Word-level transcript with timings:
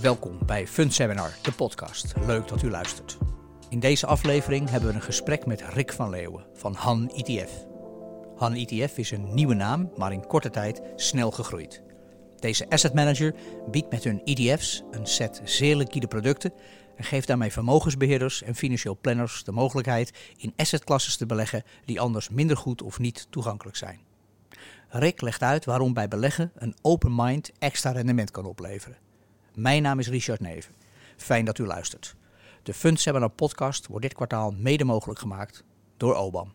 Welkom 0.00 0.38
bij 0.46 0.66
Fund 0.66 0.94
Seminar, 0.94 1.34
de 1.42 1.52
podcast. 1.52 2.14
Leuk 2.26 2.48
dat 2.48 2.62
u 2.62 2.70
luistert. 2.70 3.18
In 3.68 3.80
deze 3.80 4.06
aflevering 4.06 4.70
hebben 4.70 4.88
we 4.88 4.94
een 4.94 5.02
gesprek 5.02 5.46
met 5.46 5.64
Rick 5.72 5.92
van 5.92 6.10
Leeuwen 6.10 6.46
van 6.54 6.74
Han 6.74 7.10
ETF. 7.10 7.66
Han 8.36 8.54
ETF 8.54 8.98
is 8.98 9.10
een 9.10 9.34
nieuwe 9.34 9.54
naam, 9.54 9.90
maar 9.96 10.12
in 10.12 10.26
korte 10.26 10.50
tijd 10.50 10.82
snel 10.96 11.30
gegroeid. 11.30 11.82
Deze 12.38 12.70
asset 12.70 12.94
manager 12.94 13.34
biedt 13.70 13.90
met 13.90 14.04
hun 14.04 14.22
ETF's 14.24 14.82
een 14.90 15.06
set 15.06 15.40
zeer 15.44 15.76
liquide 15.76 16.06
producten 16.06 16.52
en 16.96 17.04
geeft 17.04 17.26
daarmee 17.26 17.52
vermogensbeheerders 17.52 18.42
en 18.42 18.54
financieel 18.54 18.98
planners 19.00 19.44
de 19.44 19.52
mogelijkheid 19.52 20.12
in 20.36 20.52
assetklasses 20.56 21.16
te 21.16 21.26
beleggen 21.26 21.62
die 21.84 22.00
anders 22.00 22.28
minder 22.28 22.56
goed 22.56 22.82
of 22.82 22.98
niet 22.98 23.26
toegankelijk 23.30 23.76
zijn. 23.76 24.00
Rick 24.88 25.20
legt 25.20 25.42
uit 25.42 25.64
waarom 25.64 25.94
bij 25.94 26.08
beleggen 26.08 26.52
een 26.54 26.76
open 26.82 27.14
mind 27.14 27.52
extra 27.58 27.90
rendement 27.90 28.30
kan 28.30 28.44
opleveren. 28.44 29.04
Mijn 29.54 29.82
naam 29.82 29.98
is 29.98 30.08
Richard 30.08 30.40
Neven. 30.40 30.74
Fijn 31.16 31.44
dat 31.44 31.58
u 31.58 31.66
luistert. 31.66 32.14
De 32.62 32.74
Fund 32.74 33.00
Seminar 33.00 33.28
podcast 33.28 33.86
wordt 33.86 34.02
dit 34.02 34.14
kwartaal 34.14 34.50
mede 34.50 34.84
mogelijk 34.84 35.18
gemaakt 35.18 35.64
door 35.96 36.14
OBAM. 36.14 36.52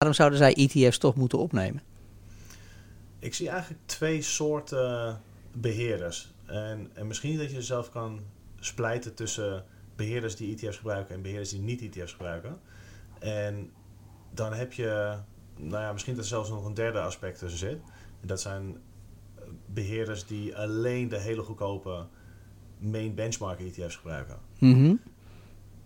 Waarom 0.00 0.18
zouden 0.18 0.38
zij 0.38 0.54
ETF's 0.54 0.98
toch 0.98 1.14
moeten 1.14 1.38
opnemen? 1.38 1.82
Ik 3.18 3.34
zie 3.34 3.48
eigenlijk 3.48 3.80
twee 3.86 4.22
soorten 4.22 5.20
beheerders. 5.52 6.32
En, 6.46 6.90
en 6.92 7.06
misschien 7.06 7.38
dat 7.38 7.50
je 7.50 7.62
zelf 7.62 7.90
kan 7.90 8.20
splijten 8.60 9.14
tussen 9.14 9.64
beheerders 9.96 10.36
die 10.36 10.52
ETF's 10.54 10.76
gebruiken 10.76 11.14
en 11.14 11.22
beheerders 11.22 11.50
die 11.50 11.60
niet 11.60 11.82
ETF's 11.82 12.12
gebruiken. 12.12 12.60
En 13.18 13.70
dan 14.30 14.52
heb 14.52 14.72
je, 14.72 15.16
nou 15.56 15.82
ja, 15.82 15.92
misschien 15.92 16.14
dat 16.14 16.22
er 16.22 16.30
zelfs 16.30 16.50
nog 16.50 16.64
een 16.64 16.74
derde 16.74 17.00
aspect 17.00 17.38
tussen 17.38 17.58
zit. 17.58 17.78
En 18.20 18.26
dat 18.26 18.40
zijn 18.40 18.76
beheerders 19.66 20.26
die 20.26 20.56
alleen 20.56 21.08
de 21.08 21.18
hele 21.18 21.42
goedkope 21.42 22.06
main 22.78 23.14
benchmark 23.14 23.60
ETF's 23.60 23.96
gebruiken. 23.96 24.38
Mm 24.58 25.00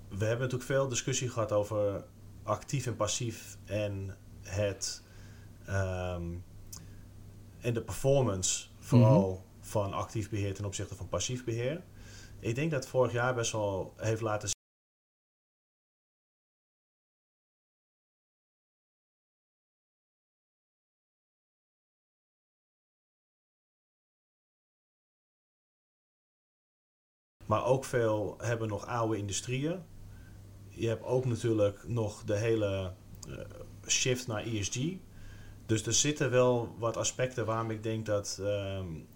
We 0.08 0.24
hebben 0.24 0.44
natuurlijk 0.44 0.70
veel 0.70 0.88
discussie 0.88 1.28
gehad 1.28 1.52
over 1.52 2.04
actief 2.45 2.87
en 2.87 2.97
passief 2.97 3.59
en 3.64 4.17
het 4.42 5.03
ehm, 5.67 6.34
en 7.61 7.75
de 7.75 7.83
performance 7.83 8.67
vooral 8.78 9.45
van 9.61 9.92
actief 9.92 10.31
beheer 10.31 10.55
ten 10.55 10.65
opzichte 10.65 10.95
van 10.95 11.09
passief 11.09 11.45
beheer. 11.45 11.84
Ik 12.41 12.55
denk 12.55 12.70
dat 12.70 12.87
vorig 12.89 13.12
jaar 13.12 13.34
best 13.34 13.53
wel 13.53 13.95
heeft 13.97 14.20
laten 14.20 14.48
zien. 14.48 14.53
Maar 27.47 27.65
ook 27.65 27.84
veel 27.84 28.34
hebben 28.38 28.69
nog 28.69 28.87
oude 28.87 29.16
industrieën. 29.16 29.94
Je 30.74 30.88
hebt 30.88 31.04
ook 31.04 31.24
natuurlijk 31.24 31.84
nog 31.86 32.22
de 32.24 32.36
hele 32.36 32.92
uh, 33.28 33.38
shift 33.86 34.26
naar 34.26 34.44
ESG. 34.44 34.78
Dus 35.66 35.86
er 35.86 35.92
zitten 35.92 36.30
wel 36.30 36.74
wat 36.78 36.96
aspecten 36.96 37.46
waarom 37.46 37.70
ik 37.70 37.82
denk 37.82 38.06
dat 38.06 38.38
um, 38.40 39.06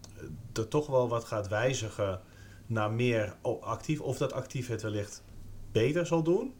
er 0.52 0.69
toch 0.69 0.86
wel 0.86 1.08
wat 1.08 1.24
gaat 1.24 1.48
wijzigen 1.48 2.20
naar 2.66 2.91
meer 2.91 3.36
actief. 3.60 4.00
Of 4.00 4.19
dat 4.19 4.32
actief 4.32 4.69
het 4.69 4.82
wellicht 4.82 5.22
beter 5.72 6.06
zal 6.06 6.22
doen. 6.22 6.54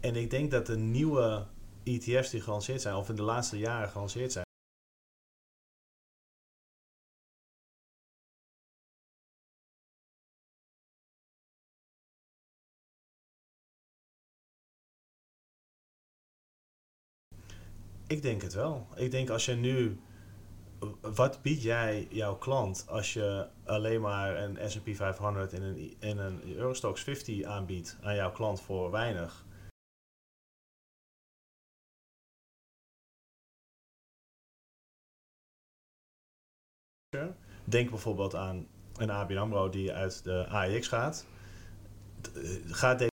En 0.00 0.16
ik 0.16 0.30
denk 0.30 0.50
dat 0.50 0.66
de 0.66 0.76
nieuwe 0.76 1.46
ETF's 1.82 2.30
die 2.30 2.40
gelanceerd 2.40 2.80
zijn, 2.80 2.94
of 2.94 3.08
in 3.08 3.14
de 3.14 3.22
laatste 3.22 3.58
jaren 3.58 3.88
gelanceerd 3.88 4.32
zijn. 4.32 4.43
Ik 18.14 18.22
denk 18.22 18.42
het 18.42 18.54
wel. 18.54 18.86
Ik 18.96 19.10
denk 19.10 19.30
als 19.30 19.44
je 19.44 19.54
nu. 19.54 20.00
Wat 21.00 21.42
bied 21.42 21.62
jij 21.62 22.06
jouw 22.10 22.36
klant 22.36 22.84
als 22.88 23.12
je 23.12 23.48
alleen 23.64 24.00
maar 24.00 24.36
een 24.36 24.70
SP 24.72 24.88
500 24.92 25.52
en 25.52 25.62
een, 25.62 25.96
en 26.00 26.18
een 26.18 26.56
Eurostox 26.56 27.02
50 27.02 27.42
aanbiedt 27.42 27.98
aan 28.02 28.14
jouw 28.14 28.32
klant 28.32 28.60
voor 28.60 28.90
weinig? 28.90 29.44
Denk 37.64 37.90
bijvoorbeeld 37.90 38.34
aan 38.34 38.66
een 38.96 39.10
ABN 39.10 39.36
AMRO 39.36 39.68
die 39.68 39.92
uit 39.92 40.24
de 40.24 40.46
AEX 40.46 40.88
gaat. 40.88 41.26
Gaat 42.66 42.98
deze 42.98 43.10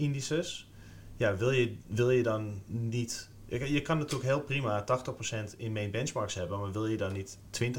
indices 0.00 0.72
ja, 1.16 1.36
wil 1.36 1.50
je, 1.50 1.76
wil 1.86 2.10
je 2.10 2.22
dan 2.22 2.62
niet. 2.66 3.28
Je 3.46 3.82
kan 3.82 3.98
natuurlijk 3.98 4.28
heel 4.28 4.40
prima 4.40 4.84
80% 5.52 5.56
in 5.56 5.72
main 5.72 5.90
benchmarks 5.90 6.34
hebben, 6.34 6.60
maar 6.60 6.72
wil 6.72 6.86
je 6.86 6.96
dan 6.96 7.12
niet 7.12 7.38
20% 7.62 7.70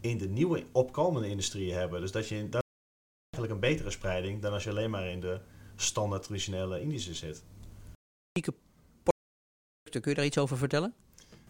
in 0.00 0.18
de 0.18 0.28
nieuwe 0.28 0.64
opkomende 0.72 1.28
industrieën 1.28 1.74
hebben? 1.76 2.00
Dus 2.00 2.12
dat 2.12 2.28
je 2.28 2.48
dat 2.48 2.62
is 2.62 3.38
eigenlijk 3.38 3.52
een 3.52 3.70
betere 3.70 3.90
spreiding 3.90 4.42
dan 4.42 4.52
als 4.52 4.64
je 4.64 4.70
alleen 4.70 4.90
maar 4.90 5.06
in 5.06 5.20
de 5.20 5.40
standaard 5.76 6.22
traditionele 6.22 6.80
indices 6.80 7.18
zit. 7.18 7.42
Kun 9.90 10.10
je 10.10 10.14
daar 10.14 10.24
iets 10.24 10.38
over 10.38 10.56
vertellen? 10.56 10.94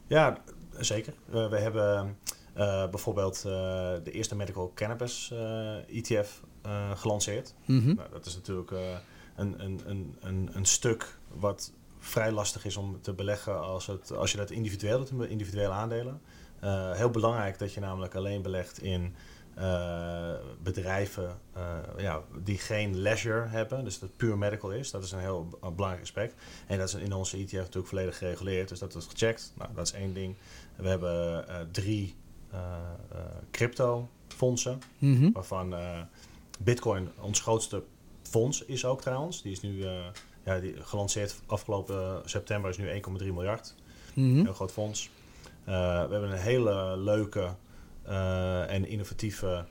Ja, 0.06 0.42
zeker. 0.78 1.14
Uh, 1.28 1.48
we 1.48 1.56
hebben 1.56 2.18
uh, 2.56 2.88
bijvoorbeeld 2.88 3.36
uh, 3.36 3.52
de 4.04 4.10
eerste 4.10 4.36
medical 4.36 4.72
cannabis 4.74 5.32
ETF 5.88 6.42
gelanceerd. 6.94 7.54
Mm 7.64 7.80
-hmm. 7.80 7.94
nou, 7.94 8.10
dat 8.10 8.26
is 8.26 8.34
natuurlijk 8.34 8.70
een, 9.34 9.64
een, 9.64 9.80
een, 9.86 10.16
een, 10.20 10.50
een 10.52 10.64
stuk 10.64 11.18
wat 11.28 11.72
vrij 11.98 12.32
lastig 12.32 12.64
is 12.64 12.76
om 12.76 13.00
te 13.00 13.12
beleggen 13.12 13.60
als, 13.60 13.86
het, 13.86 14.12
als 14.12 14.30
je 14.30 14.36
dat 14.36 14.50
individueel 14.50 15.04
doet, 15.04 15.28
individuele 15.28 15.72
aandelen. 15.72 16.20
Uh, 16.64 16.92
heel 16.92 17.10
belangrijk 17.10 17.58
dat 17.58 17.72
je 17.72 17.80
namelijk 17.80 18.14
alleen 18.14 18.42
belegt 18.42 18.82
in 18.82 19.14
uh, 19.58 20.32
bedrijven 20.62 21.38
uh, 21.56 21.78
ja, 21.96 22.22
die 22.42 22.58
geen 22.58 22.96
leisure 22.98 23.46
hebben, 23.46 23.84
dus 23.84 23.98
dat 23.98 24.16
puur 24.16 24.38
medical 24.38 24.70
is. 24.70 24.90
Dat 24.90 25.04
is 25.04 25.12
een 25.12 25.18
heel 25.18 25.48
belangrijk 25.60 26.02
aspect. 26.02 26.34
En 26.66 26.78
dat 26.78 26.88
is 26.88 26.94
in 26.94 27.12
onze 27.12 27.36
ETF 27.36 27.52
natuurlijk 27.52 27.86
volledig 27.86 28.18
gereguleerd, 28.18 28.68
dus 28.68 28.78
dat 28.78 28.94
is 28.94 29.06
gecheckt. 29.06 29.52
Nou, 29.56 29.70
dat 29.74 29.86
is 29.86 29.92
één 29.92 30.14
ding. 30.14 30.36
We 30.76 30.88
hebben 30.88 31.44
drie 31.70 32.14
crypto 33.50 34.08
fondsen, 34.28 34.78
mm 34.98 35.16
-hmm. 35.16 35.32
waarvan 35.32 35.74
Bitcoin 36.58 37.08
ons 37.20 37.40
grootste 37.40 37.82
fonds 38.28 38.64
is 38.64 38.84
ook 38.84 39.00
trouwens. 39.00 39.42
Die 39.42 39.52
is 39.52 39.60
nu 39.60 39.70
uh, 39.70 39.90
ja, 40.44 40.60
die 40.60 40.74
gelanceerd 40.76 41.40
afgelopen 41.46 42.22
september, 42.24 42.70
is 42.70 42.76
nu 42.76 43.02
1,3 43.20 43.26
miljard. 43.32 43.74
Mm 44.14 44.34
-hmm. 44.34 44.44
Heel 44.44 44.52
groot 44.52 44.72
fonds. 44.72 45.10
Uh, 45.68 45.74
we 46.04 46.10
hebben 46.10 46.30
een 46.30 46.38
hele 46.38 46.96
leuke 46.96 47.54
uh, 48.08 48.70
en 48.70 48.86
innovatieve 48.86 49.64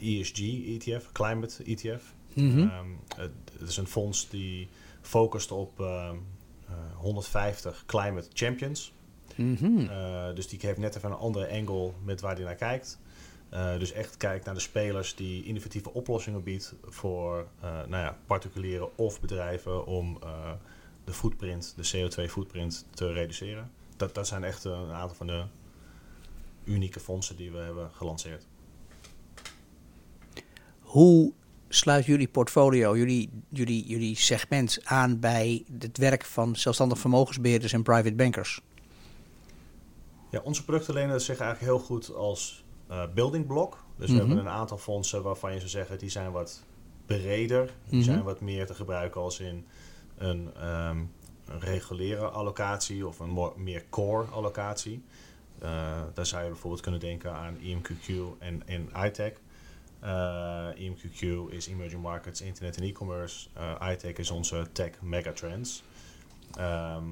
ESG 0.00 0.40
ETF, 0.66 1.12
Climate 1.12 1.64
ETF. 1.64 2.14
Mm 2.34 2.50
-hmm. 2.50 2.60
um, 2.60 2.98
het, 3.16 3.30
het, 3.58 3.68
is 3.68 3.76
een 3.76 3.86
fonds 3.86 4.28
die 4.28 4.68
focust 5.00 5.50
op 5.50 5.84
150 6.94 7.82
climate 7.86 8.28
champions. 8.32 8.92
Mm 9.36 9.56
-hmm. 9.56 9.88
dus 10.34 10.48
die 10.48 10.58
heeft 10.62 10.78
net 10.78 10.96
even 10.96 11.10
een 11.10 11.16
andere 11.16 11.50
angle 11.50 11.92
met 12.04 12.20
waar 12.20 12.34
hij 12.34 12.44
naar 12.44 12.54
kijkt. 12.54 12.98
Uh, 13.54 13.78
dus 13.78 13.92
echt 13.92 14.16
kijkt 14.16 14.44
naar 14.44 14.54
de 14.54 14.60
spelers 14.60 15.14
die 15.14 15.44
innovatieve 15.44 15.92
oplossingen 15.92 16.42
biedt 16.42 16.74
voor 16.84 17.38
uh, 17.38 17.70
nou 17.70 18.02
ja, 18.02 18.18
particulieren 18.26 18.98
of 18.98 19.20
bedrijven 19.20 19.86
om 19.86 20.18
uh, 20.24 20.50
de 21.04 21.12
footprint, 21.12 21.74
de 21.76 22.08
CO2 22.08 22.30
footprint 22.30 22.86
te 22.94 23.12
reduceren. 23.12 23.70
dat, 23.96 24.14
dat 24.14 24.26
zijn 24.26 24.44
echt 24.44 24.64
een 24.64 24.90
aantal 24.90 25.16
van 25.16 25.26
de 25.26 25.44
unieke 26.64 27.00
fondsen 27.00 27.36
die 27.36 27.50
we 27.50 27.58
hebben 27.58 27.90
gelanceerd. 27.92 28.46
Hoe 30.80 31.32
sluit 31.68 32.04
jullie 32.04 32.28
portfolio, 32.28 32.96
jullie, 32.96 33.30
jullie, 33.48 33.86
jullie 33.86 34.16
segment 34.16 34.78
aan 34.84 35.20
bij 35.20 35.64
het 35.78 35.98
werk 35.98 36.24
van 36.24 36.56
zelfstandig 36.56 36.98
vermogensbeheerders 36.98 37.72
en 37.72 37.82
private 37.82 38.14
bankers? 38.14 38.60
Ja, 40.30 40.40
onze 40.40 40.64
producten 40.64 40.94
lenen 40.94 41.20
zich 41.20 41.38
eigenlijk 41.38 41.72
heel 41.72 41.86
goed 41.86 42.14
als 42.14 42.63
uh, 42.94 43.02
building 43.14 43.46
block. 43.46 43.84
Dus 43.96 44.06
we 44.10 44.14
Mhm. 44.16 44.26
hebben 44.26 44.46
een 44.46 44.52
aantal 44.52 44.78
fondsen 44.78 45.22
waarvan 45.22 45.52
je 45.52 45.58
zou 45.58 45.70
zeggen, 45.70 45.98
die 45.98 46.08
zijn 46.10 46.32
wat 46.32 46.62
breder. 47.06 47.70
Die 47.88 47.98
Mhm. 48.00 48.04
zijn 48.04 48.22
wat 48.22 48.40
meer 48.40 48.66
te 48.66 48.74
gebruiken 48.74 49.20
als 49.20 49.40
in 49.40 49.66
een, 50.18 50.50
ehm, 50.56 50.98
een 51.46 51.60
reguliere 51.60 52.26
allocatie 52.28 53.06
of 53.06 53.18
een 53.18 53.52
meer 53.56 53.84
core 53.90 54.26
allocatie. 54.26 55.04
Eh, 55.58 56.02
daar 56.14 56.26
zou 56.26 56.42
je 56.42 56.48
bijvoorbeeld 56.48 56.82
kunnen 56.82 57.00
denken 57.00 57.32
aan 57.32 57.56
E 57.62 57.70
EMQQ 57.70 58.36
en, 58.38 58.62
en 58.66 58.88
iTech. 59.04 59.32
Eh 60.00 60.68
EMQQ 60.76 61.48
is 61.50 61.66
Emerging 61.66 62.02
Markets, 62.02 62.40
Internet 62.40 62.76
en 62.76 62.82
E-commerce. 62.82 63.48
Eh 63.52 63.88
iTech 63.92 64.12
is 64.16 64.30
onze 64.30 64.66
tech 64.72 64.90
megatrends. 65.02 65.82
Ehm, 66.56 67.02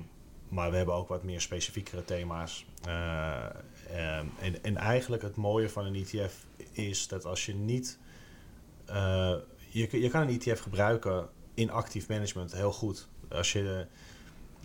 maar 0.48 0.70
we 0.70 0.76
hebben 0.76 0.94
ook 0.94 1.08
wat 1.08 1.22
meer 1.22 1.40
specifiekere 1.40 2.04
thema's. 2.04 2.66
Eh, 3.92 4.16
ehm, 4.18 4.26
en, 4.40 4.64
en 4.64 4.76
eigenlijk 4.76 5.22
het 5.22 5.36
mooie 5.36 5.68
van 5.68 5.84
een 5.86 5.94
ETF 5.94 6.44
is 6.72 7.08
dat 7.08 7.24
als 7.24 7.46
je 7.46 7.54
niet... 7.54 7.98
eh, 8.84 9.34
je, 9.68 10.00
je 10.00 10.08
kan 10.08 10.28
een 10.28 10.40
ETF 10.40 10.60
gebruiken 10.60 11.28
in 11.54 11.70
actief 11.70 12.08
management 12.08 12.52
heel 12.52 12.72
goed. 12.72 13.08
Als 13.28 13.52
je 13.52 13.86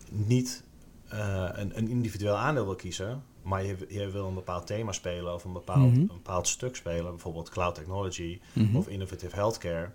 niet 0.10 0.64
eh, 1.10 1.50
een, 1.54 1.78
een 1.78 1.88
individueel 1.88 2.36
aandeel 2.36 2.66
wil 2.66 2.76
kiezen, 2.76 3.24
maar 3.42 3.64
je, 3.64 3.76
je 3.90 4.10
wil 4.10 4.28
een 4.28 4.34
bepaald 4.34 4.68
thema 4.68 4.92
spelen 4.92 5.34
of 5.34 5.44
een 5.44 5.54
bepaald, 5.54 5.92
Mhm. 5.92 6.00
een 6.00 6.08
bepaald 6.08 6.48
stuk 6.48 6.76
spelen, 6.76 7.12
bijvoorbeeld 7.12 7.50
cloud 7.50 7.76
technology 7.76 8.40
Mhm. 8.54 8.76
of 8.76 8.88
innovative 8.88 9.36
healthcare, 9.36 9.90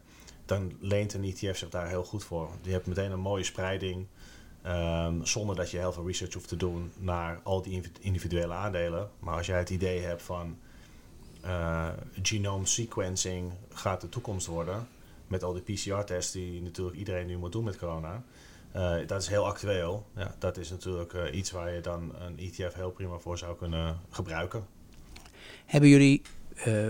dan 0.45 0.73
leent 0.81 1.15
een 1.15 1.25
ETF 1.25 1.57
zich 1.57 1.69
daar 1.69 1.89
heel 1.89 2.05
goed 2.05 2.25
voor. 2.25 2.49
Je 2.63 2.71
hebt 2.71 2.87
meteen 2.87 3.11
een 3.11 3.21
mooie 3.21 3.45
spreiding, 3.45 4.07
ehm, 4.63 5.25
zonder 5.25 5.57
dat 5.57 5.71
je 5.71 5.79
heel 5.79 5.93
veel 5.93 6.07
research 6.07 6.35
hoeft 6.35 6.49
te 6.49 6.57
doen 6.57 6.93
naar 6.99 7.41
al 7.43 7.63
die 7.63 7.83
individuele 8.01 8.53
aandelen. 8.53 9.11
Maar 9.19 9.37
als 9.37 9.47
jij 9.47 9.59
het 9.59 9.71
idee 9.71 10.01
hebt 10.01 10.23
van 10.23 10.59
eh, 11.41 11.89
genome 12.23 12.67
sequencing 12.67 13.53
gaat 13.73 14.01
de 14.01 14.09
toekomst 14.09 14.47
worden, 14.47 14.89
met 15.27 15.43
al 15.43 15.53
die 15.53 15.75
PCR-tests 15.75 16.33
die 16.33 16.63
natuurlijk 16.63 16.97
iedereen 16.97 17.27
nu 17.27 17.37
moet 17.37 17.53
doen 17.53 17.65
met 17.65 17.79
corona. 17.79 18.23
eh, 18.73 19.07
dat 19.07 19.23
is 19.23 19.29
heel 19.29 19.47
actueel. 19.47 20.07
Ja, 20.17 20.35
dat 20.39 20.57
is 20.57 20.71
natuurlijk 20.71 21.15
eh, 21.15 21.35
iets 21.35 21.51
waar 21.51 21.75
je 21.75 21.81
dan 21.81 22.13
een 22.21 22.39
ETF 22.39 22.75
heel 22.75 22.91
prima 22.91 23.19
voor 23.19 23.39
zou 23.39 23.57
kunnen 23.57 24.01
gebruiken. 24.11 24.67
Hebben 25.67 25.91
jullie 25.91 26.23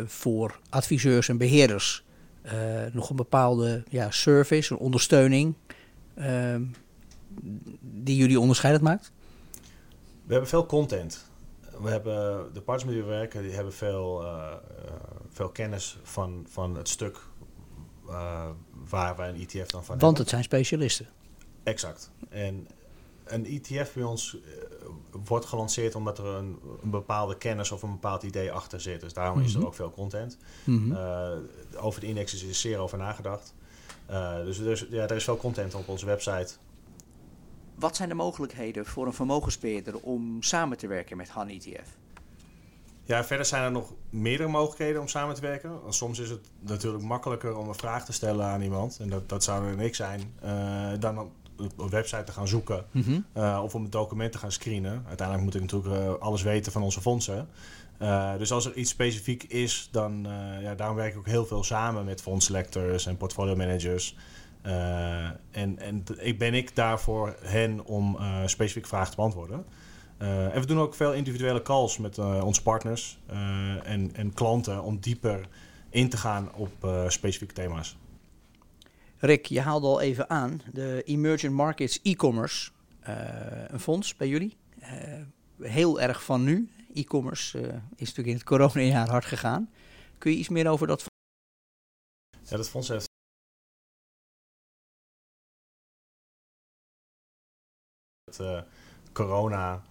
voor 0.07 0.61
adviseurs 0.69 1.29
en 1.29 1.37
beheerders 1.39 2.05
eh, 2.43 2.85
nog 2.93 3.11
een 3.11 3.17
bepaalde 3.17 3.83
ja, 3.89 4.11
service, 4.11 4.73
een 4.73 4.79
ondersteuning 4.79 5.55
ehm, 6.15 6.63
die 7.81 8.17
jullie 8.17 8.41
onderscheidend 8.41 8.85
maakt? 8.85 9.13
We 10.25 10.33
hebben 10.33 10.49
veel 10.49 10.67
content. 10.67 11.31
We 11.81 11.89
hebben 11.91 12.15
de 12.53 12.61
partners 12.61 12.85
met 12.85 12.95
wie 12.95 13.03
we 13.03 13.09
werken, 13.09 13.43
die 13.43 13.53
hebben 13.53 13.73
veel, 13.73 14.23
eh, 14.23 14.53
eh, 14.87 14.93
veel 15.31 15.49
kennis 15.49 15.99
van, 16.03 16.47
van 16.51 16.77
het 16.77 16.89
stuk 16.89 17.19
eh, 18.09 18.49
waar 18.89 19.17
wij 19.17 19.29
een 19.29 19.41
ETF 19.41 19.51
dan 19.71 19.85
van 19.85 19.99
Want 19.99 20.01
hebben. 20.01 20.21
het 20.21 20.29
zijn 20.29 20.43
specialisten. 20.45 21.07
Exact. 21.63 22.11
En 22.29 22.67
een 23.25 23.47
ETF 23.47 23.93
bij 23.95 24.03
ons 24.03 24.37
wordt 25.25 25.45
gelanceerd 25.47 25.95
omdat 25.95 26.19
er 26.19 26.27
een, 26.27 26.59
een 26.83 26.91
bepaalde 26.91 27.37
kennis 27.37 27.71
of 27.73 27.83
een 27.83 27.91
bepaald 27.91 28.23
idee 28.23 28.53
achter 28.53 28.81
zit. 28.81 29.01
Dus 29.01 29.13
daarom 29.13 29.41
is 29.41 29.53
er 29.53 29.59
Mhm. 29.59 29.67
ook 29.67 29.75
veel 29.75 29.91
content. 29.91 30.37
Mhm. 30.65 30.97
Over 31.77 32.01
de 32.01 32.07
index 32.07 32.35
is 32.35 32.43
er 32.43 32.55
zeer 32.55 32.79
over 32.79 32.99
nagedacht. 32.99 33.55
Dus 34.45 34.59
is, 34.59 34.87
ja, 34.91 35.03
er 35.03 35.17
is 35.17 35.25
veel 35.25 35.37
content 35.37 35.75
op 35.75 35.89
onze 35.89 36.07
website. 36.07 36.53
Wat 37.83 37.97
zijn 37.97 38.09
de 38.09 38.15
mogelijkheden 38.15 38.87
voor 38.87 39.07
een 39.07 39.13
vermogensbeheerder 39.13 40.01
om 40.01 40.43
samen 40.43 40.79
te 40.79 40.87
werken 40.87 41.17
met 41.17 41.29
Han 41.29 41.49
ETF? 41.49 41.89
Ja, 43.05 43.25
verder 43.25 43.47
zijn 43.47 43.63
er 43.63 43.71
nog 43.71 43.93
meerdere 44.11 44.49
mogelijkheden 44.49 45.01
om 45.01 45.09
samen 45.09 45.35
te 45.35 45.41
werken. 45.41 45.79
Soms 45.89 46.19
is 46.19 46.31
het 46.31 46.41
natuurlijk 46.61 47.05
makkelijker 47.05 47.57
om 47.57 47.69
een 47.69 47.75
vraag 47.75 48.05
te 48.05 48.13
stellen 48.13 48.47
aan 48.47 48.61
iemand. 48.63 48.99
En 49.01 49.09
dat, 49.09 49.29
dat 49.29 49.45
zou 49.45 49.67
er 49.67 49.77
niks 49.77 49.97
zijn. 49.97 50.35
eh, 50.41 50.89
dan 50.99 51.19
op 51.19 51.31
een 51.77 51.89
website 51.91 52.25
te 52.25 52.33
gaan 52.33 52.49
zoeken. 52.49 52.85
eh, 53.33 53.61
of 53.63 53.75
om 53.75 53.83
het 53.83 53.93
document 53.93 54.33
te 54.33 54.39
gaan 54.39 54.53
screenen. 54.53 55.05
Uiteindelijk 55.09 55.45
moet 55.47 55.55
ik 55.55 55.61
natuurlijk 55.61 55.95
eh, 56.03 56.15
alles 56.27 56.43
weten 56.43 56.73
van 56.73 56.83
onze 56.83 57.01
fondsen. 57.01 57.49
Dus 58.39 58.53
als 58.53 58.67
er 58.67 58.75
iets 58.75 58.91
specifiek 58.91 59.43
is, 59.43 59.89
dan 59.93 60.27
ja, 60.61 60.75
daarom 60.75 60.97
werk 60.97 61.13
ik 61.13 61.19
ook 61.19 61.27
heel 61.27 61.47
veel 61.47 61.65
samen 61.65 62.05
met 62.05 62.23
fondselectors 62.23 63.07
en 63.07 63.17
portfolio 63.17 63.57
managers. 63.57 64.17
Eh, 64.63 65.25
en 65.51 65.79
en 65.79 66.05
ik 66.19 66.39
ben 66.39 66.55
ik 66.55 66.77
daar 66.77 67.01
voor 67.01 67.37
hen 67.41 67.85
om 67.85 68.17
eh 68.17 68.47
specifieke 68.47 68.89
vragen 68.89 69.11
te 69.11 69.17
beantwoorden. 69.17 69.65
Eh, 70.19 70.55
en 70.55 70.61
we 70.61 70.67
doen 70.67 70.79
ook 70.79 70.95
veel 70.95 71.13
individuele 71.13 71.63
calls 71.63 71.99
met 71.99 72.19
onze 72.19 72.63
partners 72.63 73.19
en, 73.83 74.15
en 74.15 74.35
klanten 74.35 74.83
om 74.83 74.99
dieper 75.01 75.49
in 75.91 76.09
te 76.09 76.17
gaan 76.17 76.55
op 76.55 77.05
specifieke 77.09 77.55
thema's. 77.55 77.97
Rick, 79.19 79.47
je 79.47 79.61
haalde 79.61 79.87
al 79.87 80.01
even 80.01 80.31
aan 80.31 80.61
de 80.73 81.03
Emerging 81.05 81.55
Markets 81.55 82.01
e-commerce, 82.03 82.71
een 83.67 83.81
fonds 83.81 84.17
bij 84.17 84.29
jullie. 84.29 84.57
Heel 85.61 86.01
erg 86.01 86.25
van 86.25 86.45
nu. 86.45 86.71
E-commerce 86.95 87.59
is 87.97 88.07
natuurlijk 88.07 88.29
in 88.29 88.35
het 88.35 88.45
coronajaar 88.45 89.09
hard 89.09 89.25
gegaan. 89.25 89.71
Kun 90.19 90.31
je 90.31 90.37
iets 90.37 90.49
meer 90.49 90.69
over 90.69 90.87
dat 90.87 91.05
Ja, 92.49 92.57
dat 92.57 92.69
fonds 92.69 92.89
heeft 92.89 93.12
eh, 98.41 98.59
corona 99.13 99.83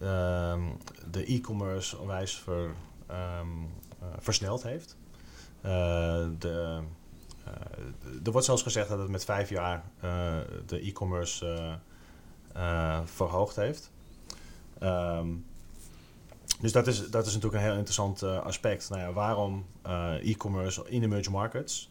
ehm, 0.00 0.62
de 1.10 1.24
e-commerce 1.24 1.98
onwijs 1.98 2.34
ver, 2.34 2.74
ehm, 3.06 3.46
eh, 4.00 4.06
versneld 4.18 4.62
heeft. 4.62 4.96
Eh, 5.60 6.26
de, 6.38 6.82
er 8.24 8.32
wordt 8.32 8.46
zelfs 8.46 8.62
gezegd 8.62 8.88
dat 8.88 8.98
het 8.98 9.08
met 9.08 9.24
vijf 9.24 9.48
jaar 9.48 9.84
de 10.66 10.78
e-commerce 10.80 11.78
verhoogd 13.04 13.56
heeft. 13.56 13.90
Ehm, 14.78 15.28
dus 16.60 16.72
dat 16.72 16.86
is, 16.86 17.10
dat 17.10 17.26
is 17.26 17.34
natuurlijk 17.34 17.62
een 17.62 17.68
heel 17.68 17.78
interessant 17.78 18.22
aspect. 18.22 18.88
Nou 18.88 19.00
ja, 19.00 19.12
waarom 19.12 19.66
e-commerce 20.22 20.84
in 20.88 21.02
emerging 21.02 21.34
markets? 21.34 21.90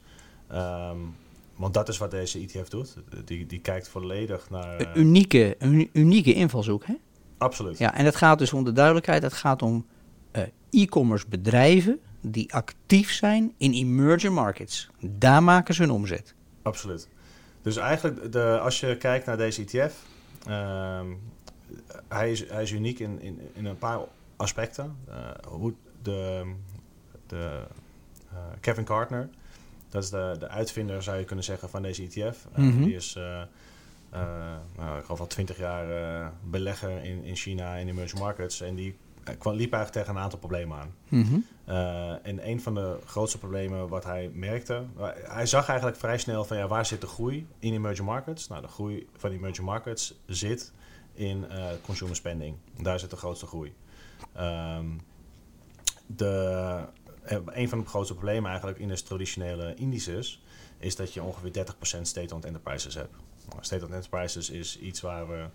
Want 1.61 1.73
dat 1.73 1.89
is 1.89 1.97
wat 1.97 2.11
deze 2.11 2.39
ETF 2.39 2.69
doet. 2.69 2.95
Die, 3.25 3.45
die 3.45 3.59
kijkt 3.59 3.87
volledig 3.87 4.49
naar... 4.49 4.79
een 4.79 4.85
eh, 4.85 4.95
unieke, 4.95 5.55
een 5.59 5.89
unieke 5.93 6.33
invalshoek? 6.33 6.85
Hè? 6.85 6.93
absoluut. 7.37 7.77
Ja, 7.77 7.93
en 7.93 8.05
het 8.05 8.15
gaat 8.15 8.39
dus 8.39 8.53
om 8.53 8.63
de 8.63 8.71
duidelijkheid. 8.71 9.23
Het 9.23 9.33
gaat 9.33 9.61
om 9.61 9.85
eh, 10.31 10.43
e-commerce 10.69 11.25
bedrijven 11.29 11.99
die 12.21 12.53
actief 12.53 13.11
zijn 13.11 13.53
in 13.57 13.73
emerging 13.73 14.33
markets. 14.33 14.89
Daar 14.99 15.43
maken 15.43 15.73
ze 15.73 15.81
hun 15.81 15.91
omzet. 15.91 16.35
Absoluut. 16.61 17.07
Dus 17.61 17.77
eigenlijk, 17.77 18.31
de, 18.31 18.59
als 18.61 18.79
je 18.79 18.97
kijkt 18.97 19.25
naar 19.25 19.37
deze 19.37 19.61
ETF, 19.61 19.95
ehm, 20.45 21.07
hij, 22.07 22.31
is, 22.31 22.49
hij 22.49 22.63
is 22.63 22.71
uniek 22.71 22.99
in, 22.99 23.21
in, 23.21 23.39
in 23.53 23.65
een 23.65 23.77
paar 23.77 23.99
aspecten. 24.35 24.95
Eh, 25.07 25.15
hoe 25.47 25.73
de, 26.01 26.51
de, 27.27 27.63
Kevin 28.59 28.87
Gardner, 28.87 29.29
dat 29.91 30.03
is 30.03 30.09
de, 30.09 30.35
de 30.39 30.47
uitvinder, 30.47 31.03
zou 31.03 31.17
je 31.17 31.23
kunnen 31.23 31.45
zeggen, 31.45 31.69
van 31.69 31.81
deze 31.81 32.03
ETF. 32.03 32.47
Eh, 32.53 32.63
Mhm. 32.63 32.83
Die 32.83 32.95
is, 32.95 33.15
eh, 33.15 33.41
eh, 33.41 33.47
nou, 34.77 34.97
ik 34.97 35.03
geloof 35.03 35.19
al 35.19 35.27
twintig 35.27 35.57
jaar 35.57 36.31
belegger 36.43 37.03
in, 37.03 37.23
in 37.23 37.35
China 37.35 37.75
in 37.75 37.87
emerging 37.87 38.19
markets. 38.19 38.61
En 38.61 38.75
die 38.75 38.95
kwam, 39.37 39.55
liep 39.55 39.73
eigenlijk 39.73 39.91
tegen 39.91 40.15
een 40.15 40.23
aantal 40.23 40.39
problemen 40.39 40.77
aan. 40.77 40.93
Mhm. 41.07 41.35
Uh, 41.69 42.27
en 42.27 42.47
een 42.49 42.61
van 42.61 42.73
de 42.73 42.97
grootste 43.05 43.37
problemen 43.37 43.87
wat 43.87 44.03
hij 44.03 44.31
merkte, 44.33 44.83
hij 45.23 45.45
zag 45.45 45.67
eigenlijk 45.67 45.99
vrij 45.99 46.17
snel 46.17 46.45
van 46.45 46.57
ja, 46.57 46.67
waar 46.67 46.85
zit 46.85 47.01
de 47.01 47.07
groei 47.07 47.47
in 47.59 47.73
emerging 47.73 48.07
markets? 48.07 48.47
Nou, 48.47 48.61
de 48.61 48.67
groei 48.67 49.07
van 49.17 49.31
emerging 49.31 49.67
markets 49.67 50.13
zit 50.25 50.71
in 51.13 51.45
uh, 51.51 51.65
consumer 51.85 52.15
spending. 52.15 52.55
Daar 52.81 52.99
zit 52.99 53.09
de 53.09 53.15
grootste 53.15 53.45
groei. 53.45 53.73
Um, 54.39 55.01
de, 56.05 56.85
een 57.45 57.69
van 57.69 57.79
de 57.79 57.85
grootste 57.85 58.13
problemen 58.13 58.49
eigenlijk 58.49 58.79
in 58.79 58.87
de 58.87 59.03
traditionele 59.03 59.73
indices 59.75 60.41
is 60.77 60.95
dat 60.95 61.13
je 61.13 61.23
ongeveer 61.23 61.65
30% 61.97 62.01
state-owned 62.01 62.45
enterprises 62.45 62.95
hebt. 62.95 63.13
Nou, 63.49 63.63
state-owned 63.63 63.95
enterprises 63.95 64.49
is 64.49 64.79
iets 64.79 65.01
waar 65.01 65.27
we 65.27 65.45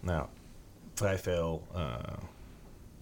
nou 0.00 0.26
vrij 0.94 1.18
veel 1.18 1.66
uh, 1.74 1.94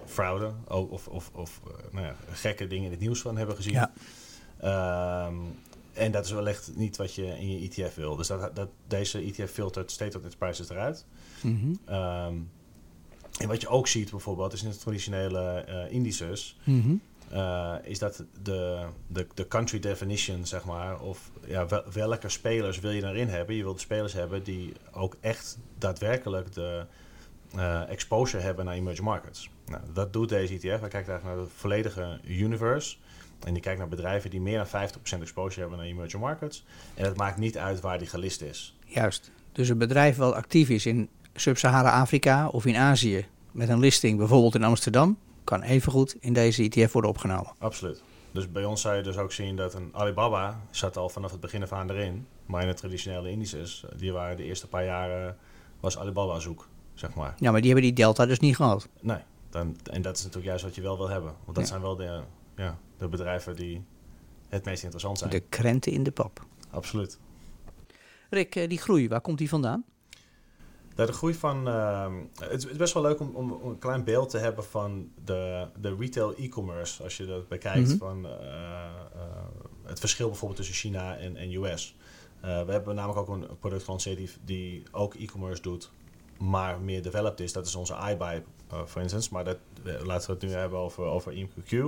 fraude 0.04 0.52
of, 0.68 1.08
of, 1.08 1.30
of 1.34 1.60
nou 1.90 2.06
ja, 2.06 2.16
gekke 2.30 2.66
dingen 2.66 2.84
in 2.84 2.90
het 2.90 3.00
nieuws 3.00 3.20
van 3.20 3.36
hebben 3.36 3.56
gezien. 3.56 3.72
Ja. 3.72 5.26
Um, 5.26 5.58
en 5.92 6.12
dat 6.12 6.24
is 6.24 6.30
wellicht 6.30 6.76
niet 6.76 6.96
wat 6.96 7.14
je 7.14 7.26
in 7.26 7.60
je 7.60 7.68
ETF 7.68 7.94
wil. 7.94 8.16
Dus 8.16 8.26
dat, 8.26 8.56
dat, 8.56 8.68
deze 8.86 9.18
ETF 9.18 9.52
filtert 9.52 9.90
state 9.90 10.16
of 10.16 10.22
enterprises 10.22 10.68
eruit. 10.68 11.06
Mm 11.42 11.60
-hmm. 11.60 11.94
um, 11.94 12.50
En 13.38 13.48
wat 13.48 13.60
je 13.60 13.68
ook 13.68 13.88
ziet 13.88 14.10
bijvoorbeeld, 14.10 14.52
is 14.52 14.62
in 14.62 14.70
de 14.70 14.76
traditionele 14.76 15.64
uh, 15.68 15.92
indices, 15.92 16.58
Mhm. 16.64 16.94
Uh, 17.32 17.74
is 17.82 17.98
dat 17.98 18.24
de, 18.42 18.86
de, 19.06 19.26
de 19.34 19.48
country 19.48 19.78
definition, 19.78 20.46
zeg 20.46 20.64
maar, 20.64 21.00
of 21.00 21.30
ja, 21.46 21.66
wel- 21.66 21.84
welke 21.92 22.28
spelers 22.28 22.80
wil 22.80 22.90
je 22.90 23.06
erin 23.06 23.28
hebben? 23.28 23.54
Je 23.54 23.62
wilt 23.62 23.80
spelers 23.80 24.12
hebben 24.12 24.42
die 24.42 24.72
ook 24.90 25.16
echt 25.20 25.58
daadwerkelijk 25.78 26.52
de 26.52 26.86
eh, 27.56 27.88
exposure 27.88 28.42
hebben 28.42 28.64
naar 28.64 28.74
emerging 28.74 29.06
markets. 29.06 29.50
Nou, 29.66 29.82
dat 29.92 30.12
doet 30.12 30.28
deze 30.28 30.54
ETF. 30.54 30.80
Hij 30.80 30.88
kijkt 30.88 31.08
eigenlijk 31.08 31.24
naar 31.24 31.36
de 31.36 31.50
volledige 31.56 32.20
universe. 32.24 32.96
En 33.44 33.52
die 33.52 33.62
kijkt 33.62 33.78
naar 33.78 33.88
bedrijven 33.88 34.30
die 34.30 34.40
meer 34.40 34.66
dan 34.70 34.88
50% 34.90 35.20
exposure 35.20 35.60
hebben 35.60 35.78
naar 35.78 35.86
emerging 35.86 36.22
markets. 36.22 36.64
En 36.94 37.04
het 37.04 37.16
maakt 37.16 37.38
niet 37.38 37.58
uit 37.58 37.80
waar 37.80 37.98
die 37.98 38.08
gelist 38.08 38.42
is. 38.42 38.76
Juist. 38.84 39.30
Dus 39.52 39.68
een 39.68 39.78
bedrijf 39.78 40.16
wat 40.16 40.34
actief 40.34 40.68
is 40.68 40.86
in 40.86 41.08
Sub-Sahara-Afrika 41.34 42.48
of 42.48 42.66
in 42.66 42.76
Azië 42.76 43.26
met 43.52 43.68
een 43.68 43.78
listing 43.78 44.18
bijvoorbeeld 44.18 44.54
in 44.54 44.64
Amsterdam, 44.64 45.18
kan 45.44 45.62
evengoed 45.62 46.14
in 46.20 46.32
deze 46.32 46.62
ETF 46.68 46.92
worden 46.92 47.10
opgenomen. 47.10 47.52
Absoluut. 47.58 48.02
Dus 48.32 48.52
bij 48.52 48.64
ons 48.64 48.80
zou 48.80 48.96
je 48.96 49.02
dus 49.02 49.16
ook 49.16 49.32
zien 49.32 49.56
dat 49.56 49.74
een 49.74 49.90
Alibaba 49.92 50.60
zat 50.70 50.96
al 50.96 51.08
vanaf 51.08 51.30
het 51.30 51.40
begin 51.40 51.62
af 51.62 51.72
aan 51.72 51.90
erin. 51.90 52.26
Maar 52.46 52.62
in 52.62 52.68
de 52.68 52.74
traditionele 52.74 53.30
indices, 53.30 53.84
eh, 53.90 53.98
die 53.98 54.12
waren 54.12 54.36
de 54.36 54.42
eerste 54.44 54.68
paar 54.68 54.84
jaren, 54.84 55.36
was 55.80 55.98
Alibaba 55.98 56.38
zoek, 56.38 56.68
zeg 56.94 57.14
maar. 57.14 57.34
Ja, 57.38 57.50
maar 57.50 57.60
die 57.60 57.70
hebben 57.70 57.88
die 57.88 57.96
delta 57.96 58.26
dus 58.26 58.38
niet 58.38 58.56
gehad. 58.56 58.88
Nee, 59.00 59.18
dan, 59.50 59.76
en 59.90 60.02
dat 60.02 60.16
is 60.16 60.20
natuurlijk 60.22 60.48
juist 60.48 60.64
wat 60.64 60.74
je 60.74 60.82
wel 60.82 60.96
wil 60.96 61.08
hebben. 61.08 61.32
Want 61.44 61.56
dat 61.56 61.64
Ja. 61.64 61.70
zijn 61.70 61.80
wel 61.80 61.96
de, 61.96 62.20
ja, 62.56 62.78
de 62.98 63.08
bedrijven 63.08 63.56
die 63.56 63.84
het 64.48 64.64
meest 64.64 64.82
interessant 64.82 65.18
zijn. 65.18 65.30
De 65.30 65.40
krenten 65.40 65.92
in 65.92 66.02
de 66.02 66.10
pap. 66.12 66.44
Absoluut. 66.70 67.18
Rick, 68.30 68.54
eh, 68.56 68.68
die 68.68 68.78
groei, 68.78 69.08
waar 69.08 69.20
komt 69.20 69.38
die 69.38 69.48
vandaan? 69.48 69.84
Nou, 70.96 71.08
de 71.08 71.14
groei 71.14 71.34
van. 71.34 71.68
ehm, 71.68 72.14
het 72.40 72.64
is 72.70 72.76
best 72.76 72.94
wel 72.94 73.02
leuk 73.02 73.20
om, 73.20 73.34
om, 73.34 73.60
een 73.64 73.78
klein 73.78 74.04
beeld 74.04 74.30
te 74.30 74.38
hebben 74.38 74.64
van 74.64 75.10
de, 75.24 75.66
de 75.80 75.96
retail 75.98 76.34
e-commerce. 76.34 77.02
Als 77.02 77.16
je 77.16 77.26
dat 77.26 77.48
bekijkt, 77.48 77.88
Mhm. 77.88 77.96
van 77.98 78.26
eh, 78.26 78.32
eh, 78.32 79.22
het 79.84 79.98
verschil 80.00 80.26
bijvoorbeeld 80.28 80.58
tussen 80.58 80.76
China 80.76 81.16
en, 81.16 81.36
en 81.36 81.52
US. 81.54 81.96
Eh, 82.40 82.64
we 82.64 82.72
hebben 82.72 82.94
namelijk 82.94 83.20
ook 83.20 83.36
een 83.36 83.46
product 83.58 83.82
gelanceerd 83.84 84.16
die, 84.16 84.30
die 84.44 84.82
ook 84.90 85.14
e-commerce 85.14 85.62
doet, 85.62 85.90
maar 86.38 86.80
meer 86.80 87.02
developed 87.02 87.40
is. 87.40 87.52
Dat 87.52 87.66
is 87.66 87.74
onze 87.74 87.96
iBuy, 88.10 88.44
voor 88.84 89.02
instance. 89.02 89.28
Maar 89.32 89.44
dat, 89.44 89.56
laten 90.02 90.26
we 90.26 90.32
het 90.32 90.42
nu 90.42 90.50
hebben 90.50 90.78
over, 90.78 91.04
over 91.04 91.32
IMQQ. 91.32 91.84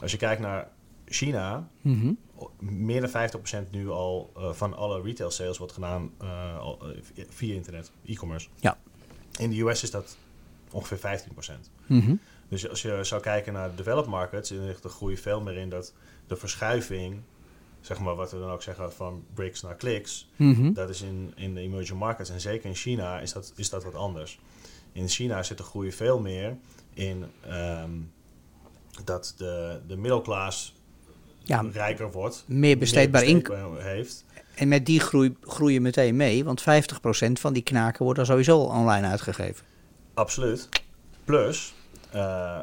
Als 0.00 0.10
je 0.10 0.16
kijkt 0.16 0.40
naar 0.40 0.68
China, 1.06 1.68
Mhm. 1.80 2.12
meer 2.58 3.00
dan 3.00 3.10
50% 3.10 3.70
nu 3.70 3.88
al 3.88 4.32
eh, 4.36 4.52
van 4.52 4.74
alle 4.74 5.02
retail 5.02 5.30
sales 5.30 5.58
wordt 5.58 5.72
gedaan 5.72 6.10
eh, 6.20 6.54
eh, 6.54 7.24
via 7.28 7.54
internet, 7.54 7.90
e-commerce. 8.04 8.48
Ja. 8.60 8.78
In 9.38 9.50
de 9.50 9.60
US 9.60 9.82
is 9.82 9.90
dat 9.90 10.16
ongeveer 10.70 10.98
15%. 10.98 11.70
Mhm. 11.86 12.14
Dus 12.48 12.68
als 12.68 12.82
je 12.82 12.98
zou 13.02 13.20
kijken 13.22 13.52
naar 13.52 13.70
de 13.70 13.76
developed 13.76 14.10
markets, 14.10 14.48
dan 14.48 14.66
ligt 14.66 14.82
de 14.82 14.88
groei 14.88 15.16
veel 15.16 15.40
meer 15.40 15.56
in 15.56 15.68
dat 15.68 15.92
de 16.26 16.36
verschuiving, 16.36 17.20
zeg 17.80 17.98
maar 17.98 18.14
wat 18.14 18.30
we 18.32 18.38
dan 18.38 18.50
ook 18.50 18.62
zeggen 18.62 18.92
van 18.92 19.24
bricks 19.34 19.62
naar 19.62 19.76
clicks, 19.76 20.28
Mhm. 20.36 20.72
dat 20.72 20.88
is 20.88 21.02
in, 21.02 21.32
in 21.36 21.54
de 21.54 21.60
emerging 21.60 21.98
markets 21.98 22.30
en 22.30 22.40
zeker 22.40 22.68
in 22.68 22.74
China 22.74 23.20
is 23.20 23.32
dat, 23.32 23.52
is 23.56 23.70
dat 23.70 23.84
wat 23.84 23.94
anders. 23.94 24.38
In 24.92 25.08
China 25.08 25.42
zit 25.42 25.56
de 25.56 25.62
groei 25.62 25.92
veel 25.92 26.20
meer 26.20 26.56
in 26.94 27.24
ehm, 27.40 27.90
dat 29.04 29.34
de, 29.36 29.80
de 29.86 29.96
middelklaas 29.96 30.74
Ja, 31.46 31.64
rijker 31.72 32.10
wordt, 32.10 32.44
meer 32.46 32.78
besteedbaar 32.78 33.24
inkomen. 33.24 33.82
heeft. 33.84 34.24
En 34.54 34.68
met 34.68 34.86
die 34.86 35.00
groei 35.00 35.72
je 35.72 35.80
meteen 35.80 36.16
mee, 36.16 36.44
want 36.44 36.60
50% 36.62 36.64
van 37.32 37.52
die 37.52 37.62
knaken 37.62 38.02
wordt 38.02 38.18
dan 38.18 38.26
sowieso 38.26 38.58
online 38.58 39.06
uitgegeven. 39.06 39.64
Absoluut. 40.14 40.68
Plus, 41.24 41.74
eh, 42.10 42.60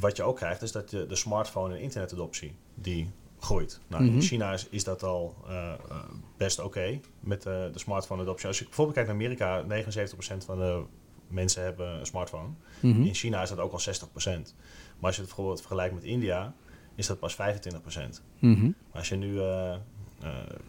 wat 0.00 0.16
je 0.16 0.22
ook 0.22 0.36
krijgt, 0.36 0.62
is 0.62 0.72
dat 0.72 0.90
je 0.90 1.06
de 1.06 1.16
smartphone 1.16 1.74
en 1.74 1.80
internetadoptie, 1.80 2.54
die 2.74 3.10
groeit. 3.38 3.80
Nou, 3.86 4.04
Mhm. 4.04 4.14
in 4.14 4.20
China 4.20 4.52
is, 4.52 4.66
is 4.70 4.84
dat 4.84 5.02
al 5.02 5.34
eh, 5.48 5.72
eh, 5.72 5.96
best 6.36 6.58
oké 6.58 7.00
met 7.20 7.42
de 7.42 7.70
smartphone 7.74 8.22
adoptie. 8.22 8.46
Als 8.46 8.58
je 8.58 8.64
bijvoorbeeld 8.64 8.96
kijkt 8.96 9.10
naar 9.10 9.18
Amerika, 9.20 9.62
79% 9.62 10.44
van 10.44 10.58
de 10.58 10.82
mensen 11.28 11.62
hebben 11.62 11.88
een 11.98 12.06
smartphone. 12.06 12.48
Mhm. 12.80 13.02
In 13.02 13.14
China 13.14 13.42
is 13.42 13.48
dat 13.48 13.58
ook 13.58 13.72
al 13.72 13.78
60%. 13.78 14.54
Maar 14.98 15.06
als 15.06 15.14
je 15.14 15.20
het 15.22 15.30
bijvoorbeeld 15.30 15.60
vergelijkt 15.60 15.94
met 15.94 16.04
India, 16.04 16.54
is 17.00 17.06
dat 17.06 17.18
pas 17.18 17.34
25%. 17.34 18.22
Mhm. 18.38 18.64
Maar 18.64 18.74
als 18.92 19.08
je 19.08 19.16
nu 19.16 19.40
eh, 19.40 19.74
eh, 19.74 19.78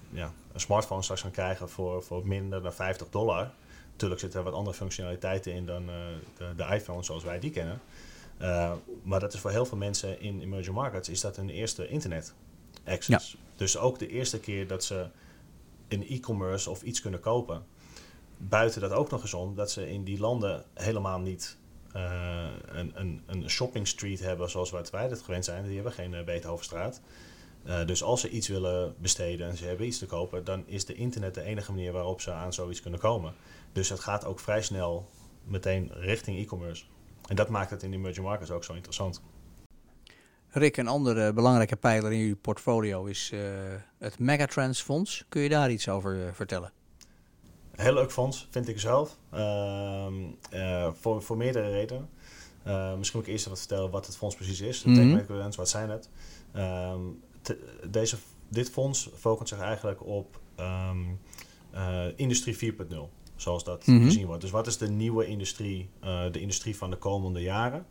ja, 0.10 0.34
een 0.54 0.60
smartphone 0.60 1.02
straks 1.02 1.22
kan 1.22 1.32
krijgen 1.32 1.70
voor, 1.70 2.04
voor 2.04 2.28
minder 2.28 2.62
dan 2.62 2.74
50 2.74 3.10
dollar. 3.10 3.52
Natuurlijk 3.92 4.22
zitten 4.22 4.40
er 4.40 4.46
wat 4.46 4.54
andere 4.54 4.76
functionaliteiten 4.76 5.54
in 5.54 5.66
dan 5.66 5.90
eh, 5.90 5.96
de, 6.38 6.54
de 6.56 6.76
iPhone 6.76 7.04
zoals 7.04 7.24
wij 7.24 7.40
die 7.40 7.52
kennen. 7.52 7.82
Maar 9.04 9.20
dat 9.20 9.34
is 9.34 9.40
voor 9.40 9.52
heel 9.52 9.66
veel 9.66 9.78
mensen 9.78 10.22
in 10.22 10.42
emerging 10.42 10.76
markets 10.76 11.10
is 11.10 11.22
dat 11.22 11.36
hun 11.36 11.50
eerste 11.50 11.88
internet 11.88 12.34
access. 12.86 13.38
Dus 13.56 13.78
ook 13.78 14.00
de 14.00 14.08
eerste 14.08 14.40
keer 14.40 14.68
dat 14.68 14.84
ze 14.84 15.08
in 15.88 16.08
e-commerce 16.08 16.70
of 16.70 16.82
iets 16.82 17.02
kunnen 17.02 17.20
kopen. 17.20 17.64
Buiten 18.38 18.82
dat 18.82 18.92
ook 18.92 19.10
nog 19.10 19.22
eens 19.22 19.34
om 19.34 19.56
dat 19.56 19.72
ze 19.72 19.90
in 19.90 20.04
die 20.04 20.20
landen 20.20 20.64
helemaal 20.74 21.20
niet 21.20 21.58
eh, 21.94 22.48
een, 22.66 23.22
een, 23.26 23.50
shopping 23.50 23.88
street 23.88 24.20
hebben 24.20 24.50
zoals 24.50 24.70
wat 24.70 24.90
wij 24.90 25.08
dat 25.08 25.22
gewend 25.22 25.46
zijn. 25.46 25.64
Die 25.64 25.74
hebben 25.74 25.92
geen 25.92 26.14
uh, 26.14 26.24
Beethovenstraat. 26.24 27.02
Uh, 27.66 27.86
dus 27.86 28.04
als 28.04 28.22
ze 28.22 28.30
iets 28.30 28.48
willen 28.48 28.96
besteden 28.98 29.50
en 29.50 29.58
ze 29.58 29.66
hebben 29.66 29.86
iets 29.86 29.98
te 29.98 30.06
kopen, 30.06 30.44
dan 30.44 30.64
is 30.66 30.86
de 30.86 30.94
internet 30.94 31.34
de 31.34 31.42
enige 31.42 31.72
manier 31.72 31.92
waarop 31.92 32.22
ze 32.22 32.32
aan 32.32 32.54
zoiets 32.54 32.82
kunnen 32.82 33.00
komen. 33.00 33.34
Dus 33.72 33.90
het 33.90 34.00
gaat 34.00 34.26
ook 34.26 34.40
vrij 34.40 34.62
snel 34.62 35.10
meteen 35.44 35.92
richting 35.94 36.40
e-commerce. 36.40 36.84
En 37.28 37.36
dat 37.36 37.50
maakt 37.50 37.70
het 37.70 37.84
in 37.84 37.92
de 37.92 37.98
emerging 37.98 38.26
markets 38.26 38.52
ook 38.52 38.64
zo 38.64 38.74
interessant. 38.74 39.22
Rick, 40.50 40.78
een 40.78 40.88
andere 40.88 41.34
belangrijke 41.34 41.76
pijler 41.76 42.12
in 42.12 42.18
jullie 42.18 42.36
portfolio 42.36 43.06
is 43.06 43.32
het 43.98 44.20
Megatrends 44.20 44.82
Fonds. 44.82 45.26
Kun 45.30 45.42
je 45.42 45.50
daar 45.50 45.72
iets 45.72 45.90
over 45.90 46.36
vertellen? 46.36 46.72
Heel 47.76 47.94
leuk 47.94 48.12
fonds, 48.12 48.48
vind 48.50 48.68
ik 48.68 48.80
zelf. 48.80 49.18
Uh, 49.34 50.08
voor, 50.94 51.22
voor 51.22 51.38
meerdere 51.38 51.70
redenen. 51.70 52.10
Uh, 52.68 52.96
misschien 52.98 53.20
moet 53.20 53.28
ik 53.28 53.34
eerst 53.34 53.46
wat 53.46 53.60
vertellen 53.60 53.90
wat 53.90 54.06
het 54.06 54.18
fonds 54.18 54.36
precies 54.36 54.62
is. 54.62 54.84
Mm 54.84 54.96
-hmm. 54.96 55.52
wat 55.56 55.70
zijn 55.70 55.90
het? 55.90 56.10
Um, 56.56 57.20
deze, 57.90 58.18
dit 58.50 58.70
fonds 58.70 59.10
focust 59.16 59.50
zich 59.50 59.60
eigenlijk 59.60 60.06
op 60.06 60.40
um, 60.60 61.20
industrie 62.16 62.74
4.0, 62.74 62.78
zoals 63.36 63.64
dat 63.64 63.86
mm 63.86 63.96
-hmm. 63.96 64.06
gezien 64.06 64.26
wordt. 64.26 64.42
Dus 64.42 64.52
wat 64.52 64.68
is 64.68 64.78
de 64.78 64.90
nieuwe 64.90 65.26
industrie, 65.26 65.90
uh, 66.04 66.24
de 66.32 66.40
industrie 66.40 66.78
van 66.78 66.90
de 66.90 66.98
komende 66.98 67.42
jaren? 67.42 67.86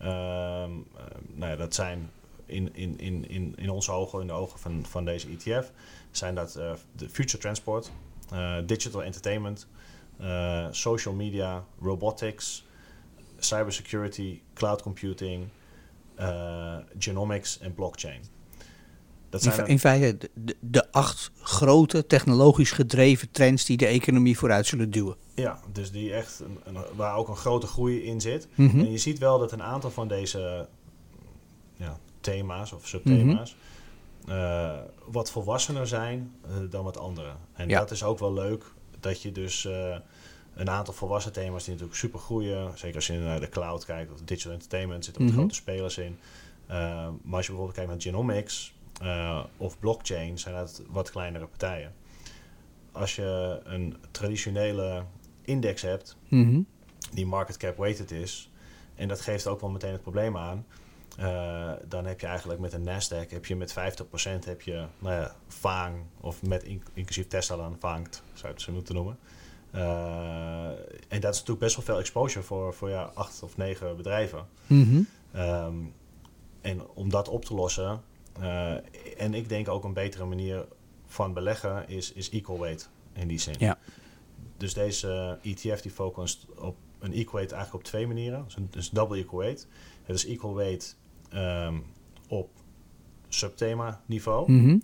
Uh, 0.00 0.06
nou 0.06 1.50
ja, 1.50 1.56
dat 1.56 1.74
zijn 1.74 2.10
in, 2.46 2.74
in, 2.74 2.98
in, 2.98 3.28
in, 3.28 3.54
in 3.56 3.70
onze 3.70 3.92
ogen, 3.92 4.20
in 4.20 4.26
de 4.26 4.32
ogen 4.32 4.58
van, 4.58 4.84
van 4.88 5.04
deze 5.04 5.28
ETF, 5.28 5.72
zijn 6.10 6.34
dat 6.34 6.52
de 6.96 7.08
future 7.08 7.38
transport, 7.38 7.90
digital 8.66 9.02
entertainment, 9.02 9.66
social 10.70 11.14
media, 11.14 11.64
robotics, 11.80 12.64
cybersecurity, 13.38 14.40
cloud 14.54 14.82
computing, 14.82 15.48
genomics 16.98 17.58
en 17.58 17.74
blockchain. 17.74 18.20
Dat 19.34 19.42
zijn 19.42 19.58
in, 19.58 19.66
in 19.66 19.78
feite 19.78 20.30
de, 20.34 20.56
de, 20.60 20.92
acht 20.92 21.30
grote 21.40 22.06
technologisch 22.06 22.70
gedreven 22.70 23.30
trends 23.30 23.64
die 23.64 23.76
de 23.76 23.86
economie 23.86 24.38
vooruit 24.38 24.66
zullen 24.66 24.90
duwen. 24.90 25.16
Ja, 25.34 25.60
dus 25.72 25.90
die 25.90 26.12
echt 26.12 26.40
een, 26.40 26.58
een, 26.64 26.84
waar 26.96 27.16
ook 27.16 27.28
een 27.28 27.36
grote 27.36 27.66
groei 27.66 28.02
in 28.02 28.20
zit. 28.20 28.48
Mm 28.54 28.68
-hmm. 28.68 28.80
En 28.80 28.90
je 28.90 28.98
ziet 28.98 29.18
wel 29.18 29.38
dat 29.38 29.52
een 29.52 29.62
aantal 29.62 29.90
van 29.90 30.08
deze 30.08 30.68
ja, 31.76 31.98
thema's 32.20 32.72
of 32.72 32.88
subthema's 32.88 33.24
mm 33.24 33.36
-hmm. 33.36 33.73
Uh, 34.28 34.78
wat 35.06 35.30
volwassener 35.30 35.86
zijn 35.86 36.34
uh, 36.46 36.70
dan 36.70 36.84
wat 36.84 36.98
andere. 36.98 37.32
En 37.52 37.68
ja. 37.68 37.78
dat 37.78 37.90
is 37.90 38.02
ook 38.02 38.18
wel 38.18 38.32
leuk 38.32 38.64
dat 39.00 39.22
je 39.22 39.32
dus 39.32 39.64
uh, 39.64 39.96
een 40.54 40.70
aantal 40.70 40.94
volwassen 40.94 41.32
thema's 41.32 41.64
die 41.64 41.72
natuurlijk 41.72 41.98
super 42.00 42.18
groeien. 42.18 42.78
Zeker 42.78 42.96
als 42.96 43.06
je 43.06 43.18
naar 43.18 43.40
de 43.40 43.48
cloud 43.48 43.84
kijkt 43.84 44.12
of 44.12 44.20
digital 44.24 44.52
entertainment 44.52 45.04
zitten 45.04 45.22
mm 45.22 45.28
-hmm. 45.28 45.38
grote 45.38 45.54
spelers 45.54 45.98
in. 45.98 46.18
Uh, 46.70 46.74
maar 47.22 47.36
als 47.36 47.46
je 47.46 47.52
bijvoorbeeld 47.52 47.72
kijkt 47.72 47.90
naar 47.90 48.00
genomics 48.00 48.74
uh, 49.02 49.44
of 49.56 49.78
blockchain, 49.78 50.38
zijn 50.38 50.54
dat 50.54 50.82
wat 50.88 51.10
kleinere 51.10 51.46
partijen. 51.46 51.92
Als 52.92 53.16
je 53.16 53.60
een 53.64 53.96
traditionele 54.10 55.04
index 55.42 55.82
hebt, 55.82 56.16
Mhm. 56.28 56.42
-hmm. 56.42 56.66
die 57.12 57.26
market 57.26 57.56
cap 57.56 57.76
weighted 57.76 58.10
is, 58.10 58.50
en 58.94 59.08
dat 59.08 59.20
geeft 59.20 59.46
ook 59.46 59.60
wel 59.60 59.70
meteen 59.70 59.92
het 59.92 60.02
probleem 60.02 60.36
aan. 60.36 60.66
Uh, 61.20 61.72
dan 61.88 62.06
heb 62.06 62.20
je 62.20 62.26
eigenlijk 62.26 62.60
met 62.60 62.72
een 62.72 62.84
Nasdaq 62.84 63.30
heb 63.30 63.46
je 63.46 63.56
met 63.56 63.72
50% 63.72 63.74
heb 64.44 64.62
je 64.62 64.86
nou 64.98 65.14
ja, 65.14 65.34
Fang 65.48 65.96
of 66.20 66.42
met 66.42 66.62
in, 66.62 66.82
inclusief 66.92 67.26
Tesla 67.26 67.56
dan 67.56 67.76
Vangt, 67.78 68.22
zou 68.32 68.46
je 68.46 68.54
het 68.54 68.62
zo 68.62 68.72
moeten 68.72 68.94
noemen. 68.94 69.18
Uh, 69.74 70.66
en 71.08 71.20
dat 71.20 71.34
is 71.34 71.38
natuurlijk 71.38 71.58
best 71.58 71.76
wel 71.76 71.84
veel 71.84 71.98
exposure 71.98 72.44
voor, 72.44 72.74
voor 72.74 72.88
ja, 72.88 73.10
acht 73.14 73.42
of 73.42 73.56
negen 73.56 73.96
bedrijven. 73.96 74.46
-hmm. 74.66 75.06
um, 75.36 75.94
en 76.60 76.86
om 76.88 77.10
dat 77.10 77.28
op 77.28 77.44
te 77.44 77.54
lossen, 77.54 78.02
uh, 78.40 78.72
en 79.18 79.34
ik 79.34 79.48
denk 79.48 79.68
ook 79.68 79.84
een 79.84 79.92
betere 79.92 80.24
manier 80.24 80.66
van 81.06 81.32
beleggen 81.32 81.88
is, 81.88 82.12
is 82.12 82.30
equal 82.30 82.58
weight 82.58 82.88
in 83.12 83.28
die 83.28 83.38
zin. 83.38 83.54
Ja. 83.58 83.78
Dus 84.56 84.74
deze 84.74 85.38
ETF 85.42 85.80
die 85.80 85.90
focust 85.90 86.46
op 86.56 86.76
een 86.98 87.12
equal 87.12 87.34
weight 87.34 87.52
eigenlijk 87.52 87.84
op 87.84 87.90
twee 87.90 88.06
manieren. 88.06 88.44
Dus, 88.44 88.56
een, 88.56 88.68
dus 88.70 88.90
double 88.90 89.18
equal 89.18 89.38
weight. 89.38 89.66
Het 90.04 90.16
is 90.16 90.26
equal 90.26 90.54
weight 90.54 90.96
ehm, 91.34 91.74
op 92.28 92.50
subthema 93.28 94.00
niveau, 94.06 94.52
Mhm. 94.52 94.78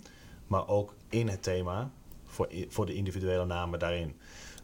maar 0.47 0.67
ook 0.67 0.95
in 1.09 1.27
het 1.27 1.43
thema 1.43 1.91
voor, 2.25 2.49
voor 2.67 2.85
de 2.85 2.93
individuele 2.93 3.45
namen 3.45 3.79
daarin. 3.79 4.15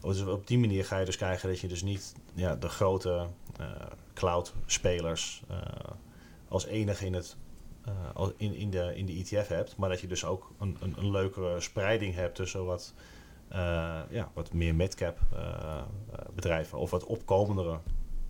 Dus 0.02 0.22
op 0.22 0.48
die 0.48 0.60
manier 0.60 0.86
ga 0.86 0.98
je 0.98 1.06
dus 1.06 1.18
krijgen 1.18 1.50
dat 1.50 1.60
je 1.60 1.68
dus 1.68 1.82
niet 1.84 2.16
ja, 2.34 2.56
de 2.56 2.70
grote 2.70 3.28
eh, 3.60 3.66
cloud 4.14 4.54
spelers 4.66 5.44
eh, 5.50 5.58
als 6.48 6.66
enige 6.66 7.06
in, 7.06 7.14
het, 7.14 7.36
eh, 7.86 8.28
in, 8.38 8.54
in, 8.56 8.70
de, 8.70 8.96
in 8.96 9.06
de 9.06 9.14
ETF 9.14 9.48
hebt, 9.48 9.78
maar 9.78 9.90
dat 9.90 10.00
je 10.00 10.08
dus 10.08 10.26
ook 10.26 10.52
een, 10.60 10.78
een, 10.82 10.94
een 10.98 11.12
leukere 11.12 11.60
spreiding 11.60 12.16
hebt 12.16 12.36
tussen 12.36 12.66
wat, 12.66 12.94
ja, 14.10 14.32
wat 14.34 14.54
meer 14.54 14.76
midcap 14.76 15.20
bedrijven 16.36 16.78
of 16.78 16.92
wat 16.92 17.04
opkomendere. 17.04 17.80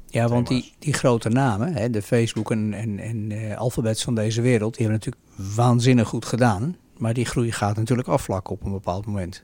Ja, 0.09 0.27
want 0.27 0.47
die, 0.47 0.73
die 0.79 0.93
grote 0.93 1.29
namen, 1.29 1.73
hè, 1.73 1.89
de 1.89 2.01
Facebook 2.01 2.51
en, 2.51 2.73
en, 2.73 2.99
en 2.99 3.31
eh, 3.31 3.57
Alphabets 3.57 4.03
van 4.03 4.15
deze 4.15 4.41
wereld, 4.41 4.77
die 4.77 4.87
hebben 4.87 5.05
natuurlijk 5.05 5.55
waanzinnig 5.55 6.07
goed 6.07 6.25
gedaan. 6.25 6.77
Maar 6.97 7.13
die 7.13 7.25
groei 7.25 7.51
gaat 7.51 7.75
natuurlijk 7.75 8.07
afvlakken 8.07 8.53
op 8.53 8.63
een 8.63 8.71
bepaald 8.71 9.05
moment. 9.05 9.43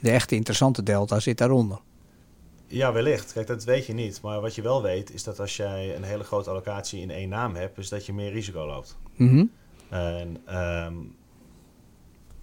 De 0.00 0.10
echte 0.10 0.34
interessante 0.34 0.82
delta 0.82 1.20
zit 1.20 1.38
daaronder. 1.38 1.78
Ja, 2.66 2.92
wellicht. 2.92 3.32
Kijk, 3.32 3.46
dat 3.46 3.64
weet 3.64 3.86
je 3.86 3.92
niet. 3.92 4.20
Maar 4.22 4.40
wat 4.40 4.54
je 4.54 4.62
wel 4.62 4.82
weet, 4.82 5.14
is 5.14 5.22
dat 5.24 5.40
als 5.40 5.56
jij 5.56 5.96
een 5.96 6.02
hele 6.02 6.24
grote 6.24 6.50
allocatie 6.50 7.00
in 7.00 7.10
één 7.10 7.28
naam 7.28 7.54
hebt, 7.54 7.78
is 7.78 7.88
dat 7.88 8.06
je 8.06 8.12
meer 8.12 8.32
risico 8.32 8.66
loopt. 8.66 8.96
Mhm. 9.16 9.44
En 9.88 10.36
ehm, 10.46 10.94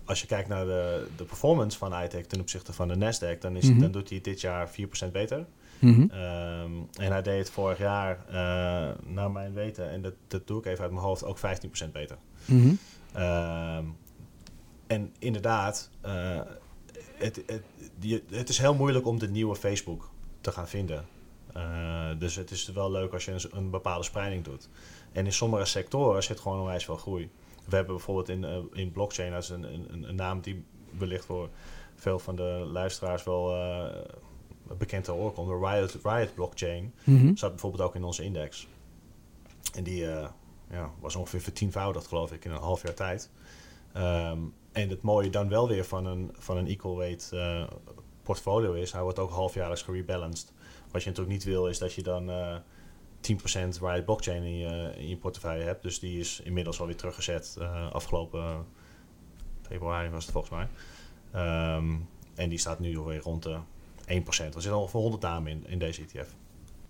als 0.06 0.22
je 0.22 0.28
kijkt 0.28 0.50
naar 0.50 0.66
de, 0.66 1.08
de 1.18 1.24
performance 1.24 1.78
van 1.78 2.04
iTech 2.04 2.26
ten 2.26 2.40
opzichte 2.40 2.74
van 2.74 2.88
de 2.88 2.96
Nasdaq, 2.96 3.40
dan, 3.40 3.56
is, 3.56 3.70
Mhm. 3.70 3.80
dan 3.80 3.92
doet 3.92 4.10
hij 4.10 4.22
dit 4.22 4.42
jaar 4.42 4.70
4% 4.70 5.12
beter. 5.12 5.46
Mhm. 5.80 6.10
Ehm, 6.10 6.72
en 6.94 7.12
hij 7.12 7.22
deed 7.22 7.38
het 7.38 7.50
vorig 7.50 7.78
jaar, 7.78 8.26
eh, 8.28 8.34
naar 9.06 9.32
mijn 9.32 9.54
weten, 9.54 9.90
en 9.90 10.02
dat, 10.02 10.14
dat 10.28 10.48
doe 10.48 10.60
ik 10.60 10.66
even 10.66 10.84
uit 10.84 10.92
mijn 10.92 11.04
hoofd, 11.04 11.24
ook 11.24 11.38
15% 11.38 11.92
beter. 11.92 12.18
Mhm. 12.46 12.74
Ehm, 13.14 13.86
en 14.88 15.14
inderdaad, 15.20 15.90
eh, 16.02 16.42
het, 17.16 17.44
het, 17.46 17.64
het 18.30 18.50
is 18.50 18.58
heel 18.58 18.76
moeilijk 18.76 19.06
om 19.06 19.20
de 19.20 19.30
nieuwe 19.30 19.56
Facebook 19.56 20.10
te 20.42 20.52
gaan 20.52 20.68
vinden. 20.68 21.06
Eh, 21.54 22.10
dus 22.18 22.36
het 22.36 22.52
is 22.52 22.72
wel 22.72 22.92
leuk 22.92 23.14
als 23.14 23.26
je 23.26 23.32
een, 23.32 23.42
een 23.52 23.70
bepaalde 23.70 24.04
spreiding 24.04 24.44
doet. 24.44 24.70
En 25.12 25.26
in 25.26 25.34
sommige 25.34 25.66
sectoren 25.66 26.24
zit 26.24 26.40
gewoon 26.40 26.60
onwijs 26.60 26.86
veel 26.86 26.98
groei. 26.98 27.30
We 27.66 27.76
hebben 27.76 27.96
bijvoorbeeld 27.96 28.30
in, 28.30 28.70
in 28.74 28.92
blockchain, 28.92 29.32
dat 29.32 29.44
is 29.44 29.50
een, 29.50 29.64
een, 29.64 30.04
een 30.04 30.16
naam 30.16 30.42
die 30.42 30.64
wellicht 30.98 31.26
voor 31.26 31.50
veel 31.96 32.20
van 32.20 32.36
de 32.36 32.70
luisteraars 32.72 33.24
wel 33.24 33.54
bekend 34.78 35.04
te 35.04 35.12
horen 35.12 35.34
komt. 35.34 35.48
De 35.48 35.68
Riot, 35.68 35.98
Riot 36.04 36.34
blockchain 36.34 36.94
Mhm. 37.04 37.36
zat 37.36 37.50
bijvoorbeeld 37.50 37.84
ook 37.84 37.96
in 37.96 38.04
onze 38.04 38.24
index. 38.24 38.68
En 39.76 39.84
die 39.84 40.12
eh, 40.12 40.28
ja, 40.70 40.92
was 41.00 41.16
ongeveer 41.16 41.42
vertienvoudigd, 41.42 42.08
geloof 42.08 42.32
ik, 42.32 42.46
in 42.46 42.52
een 42.52 42.58
half 42.58 42.84
jaar 42.84 42.94
tijd. 42.94 43.30
Ehm, 43.94 44.40
en 44.72 44.90
het 44.90 45.02
mooie 45.02 45.30
dan 45.30 45.50
wel 45.50 45.68
weer 45.68 45.86
van 45.86 46.06
een, 46.06 46.32
van 46.38 46.58
een 46.58 46.68
equal 46.68 46.98
weight 46.98 47.32
eh, 47.34 47.64
portfolio 48.24 48.74
is, 48.74 48.92
hij 48.92 49.02
wordt 49.02 49.20
ook 49.20 49.32
halfjaarlijks 49.32 49.84
gerebalanced. 49.84 50.54
Wat 50.92 51.04
je 51.04 51.10
natuurlijk 51.10 51.36
niet 51.36 51.44
wil, 51.46 51.68
is 51.68 51.78
dat 51.80 51.94
je 51.94 52.04
dan 52.04 52.30
eh 52.30 52.56
10% 53.22 53.80
Riot 53.82 54.06
blockchain 54.06 54.44
in 54.44 54.58
je, 54.58 54.94
in 54.98 55.10
je 55.10 55.18
portefeuille 55.18 55.64
hebt. 55.64 55.84
Dus 55.84 56.00
die 56.00 56.20
is 56.20 56.42
inmiddels 56.44 56.80
alweer 56.80 56.96
teruggezet 56.96 57.58
afgelopen 57.92 58.66
februari 59.62 60.10
was 60.10 60.24
het 60.24 60.32
volgens 60.32 60.54
mij. 60.54 60.68
Ehm, 61.32 61.96
en 62.36 62.50
die 62.50 62.58
staat 62.60 62.80
nu 62.80 62.98
alweer 62.98 63.20
rond 63.20 63.44
de 63.44 63.58
1%. 64.06 64.08
Er 64.08 64.62
zitten 64.62 64.78
ongeveer 64.78 65.00
100 65.00 65.22
namen 65.22 65.52
in, 65.52 65.68
in 65.68 65.80
deze 65.80 66.02
ETF. 66.02 66.36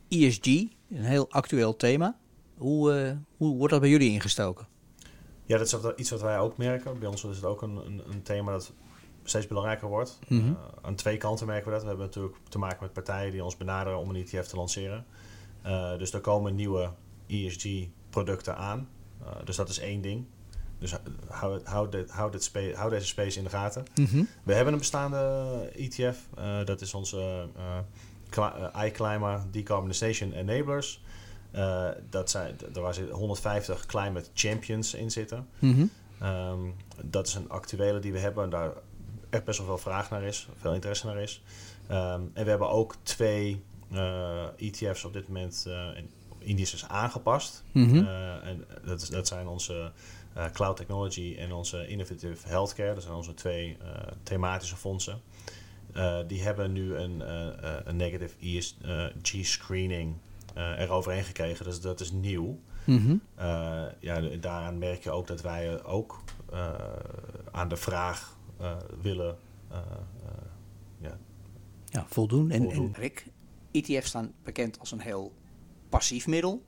ESG, 0.09 0.45
een 0.45 0.71
heel 0.89 1.29
actueel 1.29 1.75
thema. 1.75 2.17
Hoe, 2.57 2.93
eh, 2.93 3.11
hoe 3.37 3.55
wordt 3.55 3.71
dat 3.71 3.81
bij 3.81 3.89
jullie 3.89 4.11
ingestoken? 4.11 4.67
Ja, 5.45 5.57
dat 5.57 5.67
is 5.67 5.93
iets 5.95 6.09
wat 6.09 6.21
wij 6.21 6.39
ook 6.39 6.57
merken. 6.57 6.99
Bij 6.99 7.07
ons 7.07 7.23
is 7.23 7.35
het 7.35 7.45
ook 7.45 7.61
een, 7.61 7.75
een, 7.75 8.01
een 8.09 8.21
thema 8.21 8.51
dat 8.51 8.73
steeds 9.23 9.47
belangrijker 9.47 9.87
wordt. 9.87 10.19
Mhm. 10.27 10.47
Eh, 10.47 10.53
aan 10.81 10.95
twee 10.95 11.17
kanten 11.17 11.47
merken 11.47 11.65
we 11.65 11.71
dat. 11.71 11.81
We 11.81 11.87
hebben 11.87 12.05
natuurlijk 12.05 12.37
te 12.49 12.57
maken 12.57 12.79
met 12.81 12.93
partijen 12.93 13.31
die 13.31 13.43
ons 13.43 13.57
benaderen 13.57 13.99
om 13.99 14.09
een 14.09 14.15
ETF 14.15 14.47
te 14.47 14.55
lanceren. 14.55 15.05
Eh, 15.61 15.97
dus 15.97 16.13
er 16.13 16.21
komen 16.21 16.55
nieuwe 16.55 16.91
ESG-producten 17.27 18.57
aan. 18.57 18.89
Dus 19.43 19.55
dat 19.55 19.69
is 19.69 19.79
één 19.79 20.01
ding. 20.01 20.25
Dus 20.85 20.95
hou, 21.27 21.59
hou, 21.63 21.89
dit- 21.89 22.11
hou, 22.11 22.31
dit 22.31 22.43
spa- 22.43 22.73
hou 22.73 22.89
deze 22.89 23.05
space 23.05 23.37
in 23.37 23.43
de 23.43 23.49
gaten. 23.49 23.85
Mhm. 23.95 24.23
We 24.43 24.53
hebben 24.53 24.73
een 24.73 24.79
bestaande 24.79 25.17
ETF. 25.75 26.17
eh, 26.37 26.65
dat 26.65 26.81
is 26.81 26.93
onze 26.93 27.47
eh 27.55 27.77
Cli- 28.29 28.69
eh, 28.73 28.85
iClimber 28.85 29.43
Decarbonization 29.51 30.31
Enablers. 30.33 31.03
Eh, 31.51 31.87
dat 32.09 32.29
zijn, 32.29 32.55
d- 32.55 32.77
waar 32.77 32.93
zitten 32.93 33.15
150 33.15 33.85
climate 33.85 34.29
champions 34.33 34.93
in 34.93 35.11
zitten. 35.11 35.47
Mhm. 35.59 35.85
Ehm, 36.19 36.59
dat 37.03 37.27
is 37.27 37.33
een 37.33 37.49
actuele 37.49 37.99
die 37.99 38.11
we 38.11 38.19
hebben. 38.19 38.43
en 38.43 38.49
Daar 38.49 38.71
echt 39.29 39.43
best 39.43 39.57
wel 39.57 39.67
veel 39.67 39.77
vraag 39.77 40.09
naar 40.09 40.23
is. 40.23 40.47
Veel 40.57 40.73
interesse 40.73 41.05
naar 41.05 41.17
is. 41.21 41.43
Ehm, 41.87 42.21
en 42.33 42.43
we 42.43 42.49
hebben 42.49 42.69
ook 42.69 42.95
twee 43.03 43.63
eh, 43.91 44.43
ETF's 44.57 45.03
op 45.03 45.13
dit 45.13 45.27
moment 45.27 45.65
uh, 45.67 45.87
aangepast. 46.87 47.63
Mhm. 47.71 47.95
Uh, 47.95 48.47
en 48.47 48.65
dat, 48.85 49.01
is, 49.01 49.09
dat 49.09 49.27
zijn 49.27 49.47
onze 49.47 49.73
uh, 49.73 49.85
Cloud 50.51 50.77
Technology 50.77 51.35
en 51.39 51.51
onze 51.51 51.87
Innovative 51.87 52.47
Healthcare. 52.47 52.93
Dat 52.93 53.03
zijn 53.03 53.15
onze 53.15 53.33
twee 53.33 53.77
uh, 53.81 53.87
thematische 54.23 54.75
fondsen. 54.75 55.21
Uh, 55.93 56.19
die 56.27 56.41
hebben 56.41 56.71
nu 56.71 56.95
een, 56.95 57.23
een 57.89 57.95
negative 57.95 58.35
ESG 58.39 59.45
screening 59.45 60.15
eroverheen 60.55 61.23
gekregen. 61.23 61.65
Dus 61.65 61.81
dat 61.81 61.99
is 61.99 62.11
nieuw. 62.11 62.59
Mm-hmm. 62.83 63.21
ja, 63.99 64.21
daaraan 64.39 64.77
merk 64.77 65.03
je 65.03 65.11
ook 65.11 65.27
dat 65.27 65.41
wij 65.41 65.83
ook 65.83 66.23
aan 67.51 67.67
de 67.67 67.77
vraag 67.77 68.37
willen 69.01 69.37
ja. 70.99 71.17
Ja, 71.85 72.05
voldoen. 72.07 72.51
En, 72.51 72.63
voldoen. 72.63 72.93
en 72.93 73.01
Rick, 73.01 73.25
ETF's 73.71 74.07
staan 74.07 74.33
bekend 74.43 74.79
als 74.79 74.91
een 74.91 74.99
heel 74.99 75.33
passief 75.89 76.27
middel. 76.27 76.63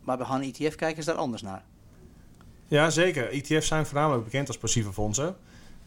Maar 0.00 0.16
bij 0.16 0.26
Han 0.26 0.42
ETF 0.42 0.74
kijken 0.74 1.02
ze 1.02 1.10
daar 1.10 1.18
anders 1.18 1.42
naar. 1.42 1.64
Ja, 2.68 2.90
zeker. 2.90 3.30
ETF's 3.30 3.66
zijn 3.66 3.86
voornamelijk 3.86 4.24
bekend 4.24 4.48
als 4.48 4.58
passieve 4.58 4.92
fondsen. 4.92 5.36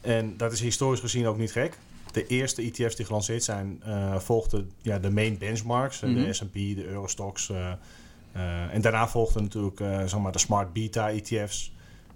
En 0.01 0.37
dat 0.37 0.51
is 0.51 0.59
historisch 0.59 0.99
gezien 0.99 1.27
ook 1.27 1.37
niet 1.37 1.51
gek. 1.51 1.77
De 2.11 2.27
eerste 2.27 2.61
ETF's 2.61 2.95
die 2.95 3.05
gelanceerd 3.05 3.43
zijn, 3.43 3.81
uh, 3.87 4.19
volgden 4.19 4.71
ja, 4.81 4.99
de 4.99 5.09
main 5.09 5.37
benchmarks. 5.37 6.01
Mm-hmm. 6.01 6.23
De 6.23 6.33
S&P, 6.33 6.53
de 6.53 6.85
Eurostox. 6.85 7.49
Uh, 7.49 7.71
uh, 8.35 8.73
en 8.73 8.81
daarna 8.81 9.07
volgden 9.07 9.43
natuurlijk 9.43 9.77
zeg 10.09 10.19
maar 10.19 10.31
de 10.31 10.39
Smart 10.39 10.73
Beta 10.73 11.11
ETF's. 11.11 11.73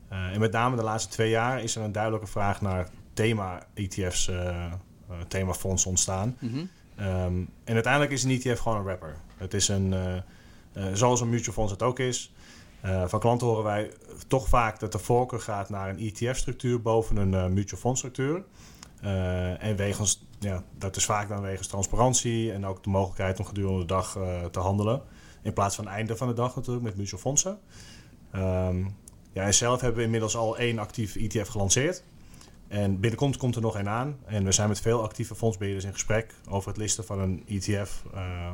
en 0.10 0.40
met 0.40 0.52
name 0.52 0.76
de 0.76 0.84
laatste 0.84 1.10
twee 1.10 1.30
jaar 1.30 1.64
is 1.64 1.76
er 1.76 1.84
een 1.84 1.92
duidelijke 1.92 2.28
vraag 2.28 2.62
naar 2.62 2.90
thema-ETF's, 3.14 4.32
themafondsen 5.28 5.90
ontstaan. 5.90 6.38
Mm-hmm. 6.40 6.70
Um, 7.00 7.50
en 7.64 7.74
uiteindelijk 7.74 8.12
is 8.12 8.24
een 8.24 8.32
ETF 8.32 8.60
gewoon 8.60 8.78
een 8.78 8.84
wrapper. 8.84 9.16
Het 9.38 9.54
is 9.54 9.68
een, 9.68 9.96
zoals 10.94 11.22
een 11.22 11.30
mutual 11.30 11.54
fonds 11.54 11.72
het 11.72 11.84
ook 11.84 12.00
is. 12.00 12.32
Uh, 12.86 13.08
van 13.08 13.20
klanten 13.20 13.48
horen 13.48 13.64
wij 13.64 13.92
toch 14.28 14.48
vaak 14.48 14.80
dat 14.80 14.92
de 14.92 15.00
voorkeur 15.00 15.40
gaat 15.40 15.70
naar 15.70 15.90
een 15.90 16.00
ETF-structuur 16.00 16.82
boven 16.82 17.18
een 17.18 17.32
uh, 17.32 17.46
mutual 17.46 17.82
fondstructuur. 17.82 18.44
Uh, 19.04 19.64
en 19.64 19.76
wegens, 19.76 20.28
ja, 20.40 20.64
dat 20.78 20.96
is 20.96 21.06
vaak 21.06 21.28
dan 21.28 21.42
wegens 21.42 21.68
transparantie 21.68 22.52
en 22.52 22.66
ook 22.66 22.84
de 22.84 22.90
mogelijkheid 22.90 23.40
om 23.40 23.46
gedurende 23.46 23.80
de 23.80 23.86
dag 23.86 24.20
te 24.52 24.60
handelen. 24.60 25.02
In 25.42 25.54
plaats 25.54 25.76
van 25.76 25.88
einde 25.88 26.18
van 26.18 26.28
de 26.28 26.34
dag 26.34 26.56
natuurlijk 26.56 26.86
met 26.86 26.98
mutual 26.98 27.22
fondsen. 27.22 27.60
Um, 28.36 28.96
ja, 29.32 29.44
en 29.44 29.54
zelf 29.54 29.82
hebben 29.82 30.00
we 30.00 30.06
inmiddels 30.06 30.36
al 30.36 30.58
één 30.58 30.80
actief 30.80 31.16
ETF 31.16 31.48
gelanceerd. 31.48 32.04
En 32.68 33.00
binnenkort 33.00 33.38
komt 33.38 33.56
er 33.56 33.62
nog 33.62 33.76
één 33.76 33.90
aan. 33.90 34.18
En 34.26 34.44
we 34.44 34.52
zijn 34.52 34.68
met 34.68 34.80
veel 34.80 35.04
actieve 35.04 35.36
fondsbeheerders 35.36 35.86
in 35.86 35.94
gesprek 35.94 36.34
over 36.50 36.68
het 36.70 36.78
listen 36.78 37.06
van 37.06 37.20
een 37.20 37.44
ETF 37.48 38.04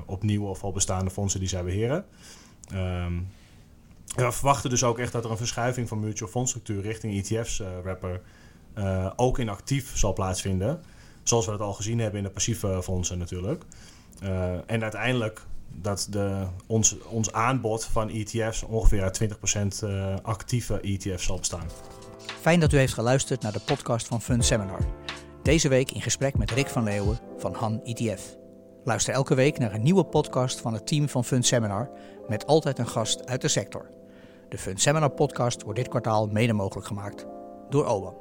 op 0.05 0.23
nieuwe 0.23 0.47
of 0.47 0.63
al 0.63 0.71
bestaande 0.71 1.12
fondsen 1.12 1.39
die 1.39 1.49
zij 1.49 1.63
beheren. 1.63 2.05
Um, 2.73 3.27
we 4.15 4.32
verwachten 4.32 4.69
dus 4.69 4.84
ook 4.84 5.00
echt 5.00 5.12
dat 5.12 5.26
er 5.26 5.32
een 5.32 5.38
verschuiving 5.38 5.88
van 5.88 6.00
mutual 6.00 6.30
fondstructuur 6.30 6.82
richting 6.82 7.17
ETF's-wrapper 7.17 8.21
uh, 8.78 8.84
uh, 8.84 9.12
ook 9.15 9.39
in 9.39 9.50
actief 9.50 9.97
zal 9.97 10.13
plaatsvinden. 10.13 10.82
Zoals 11.24 11.45
we 11.45 11.52
dat 11.52 11.62
al 11.62 11.74
gezien 11.74 12.00
hebben 12.00 12.17
in 12.17 12.26
de 12.26 12.32
passieve 12.32 12.84
fondsen 12.84 13.17
natuurlijk. 13.17 13.63
Uh, 14.24 14.54
en 14.65 14.82
uiteindelijk 14.82 15.41
dat 15.74 16.08
de, 16.10 16.45
ons, 16.67 16.97
ons 17.00 17.32
aanbod 17.32 17.86
van 17.86 18.10
ETF's 18.10 18.63
ongeveer 18.63 19.02
uit 19.02 19.21
20% 19.84 19.86
actieve 20.21 20.80
ETF's 20.80 21.26
zal 21.26 21.38
bestaan. 21.38 21.67
Fijn 22.41 22.60
dat 22.60 22.74
u 22.74 22.78
heeft 22.78 22.93
geluisterd 22.93 23.41
naar 23.41 23.52
de 23.52 23.60
podcast 23.60 24.08
van 24.08 24.21
Fund 24.21 24.45
Seminar. 24.45 24.80
Deze 25.43 25.69
week 25.69 25.91
in 25.91 26.02
gesprek 26.02 26.38
met 26.38 26.52
Rick 26.52 26.67
van 26.67 26.84
Leeuwen 26.84 27.19
van 27.38 27.54
Han 27.54 27.84
ETF. 27.84 28.36
Luister 28.84 29.13
elke 29.13 29.36
week 29.36 29.58
naar 29.58 29.74
een 29.74 29.84
nieuwe 29.84 30.04
podcast 30.04 30.60
van 30.60 30.74
het 30.74 30.88
team 30.88 31.10
van 31.10 31.26
Fund 31.26 31.45
Seminar 31.45 31.89
met 32.28 32.47
altijd 32.47 32.80
een 32.80 32.88
gast 32.88 33.26
uit 33.26 33.41
de 33.41 33.47
sector. 33.47 34.00
De 34.51 34.57
Fund 34.57 34.81
Seminar 34.81 35.09
podcast 35.09 35.61
wordt 35.61 35.79
dit 35.79 35.87
kwartaal 35.87 36.27
mede 36.27 36.53
mogelijk 36.53 36.87
gemaakt 36.87 37.25
door 37.69 37.85
OBAM. 37.85 38.20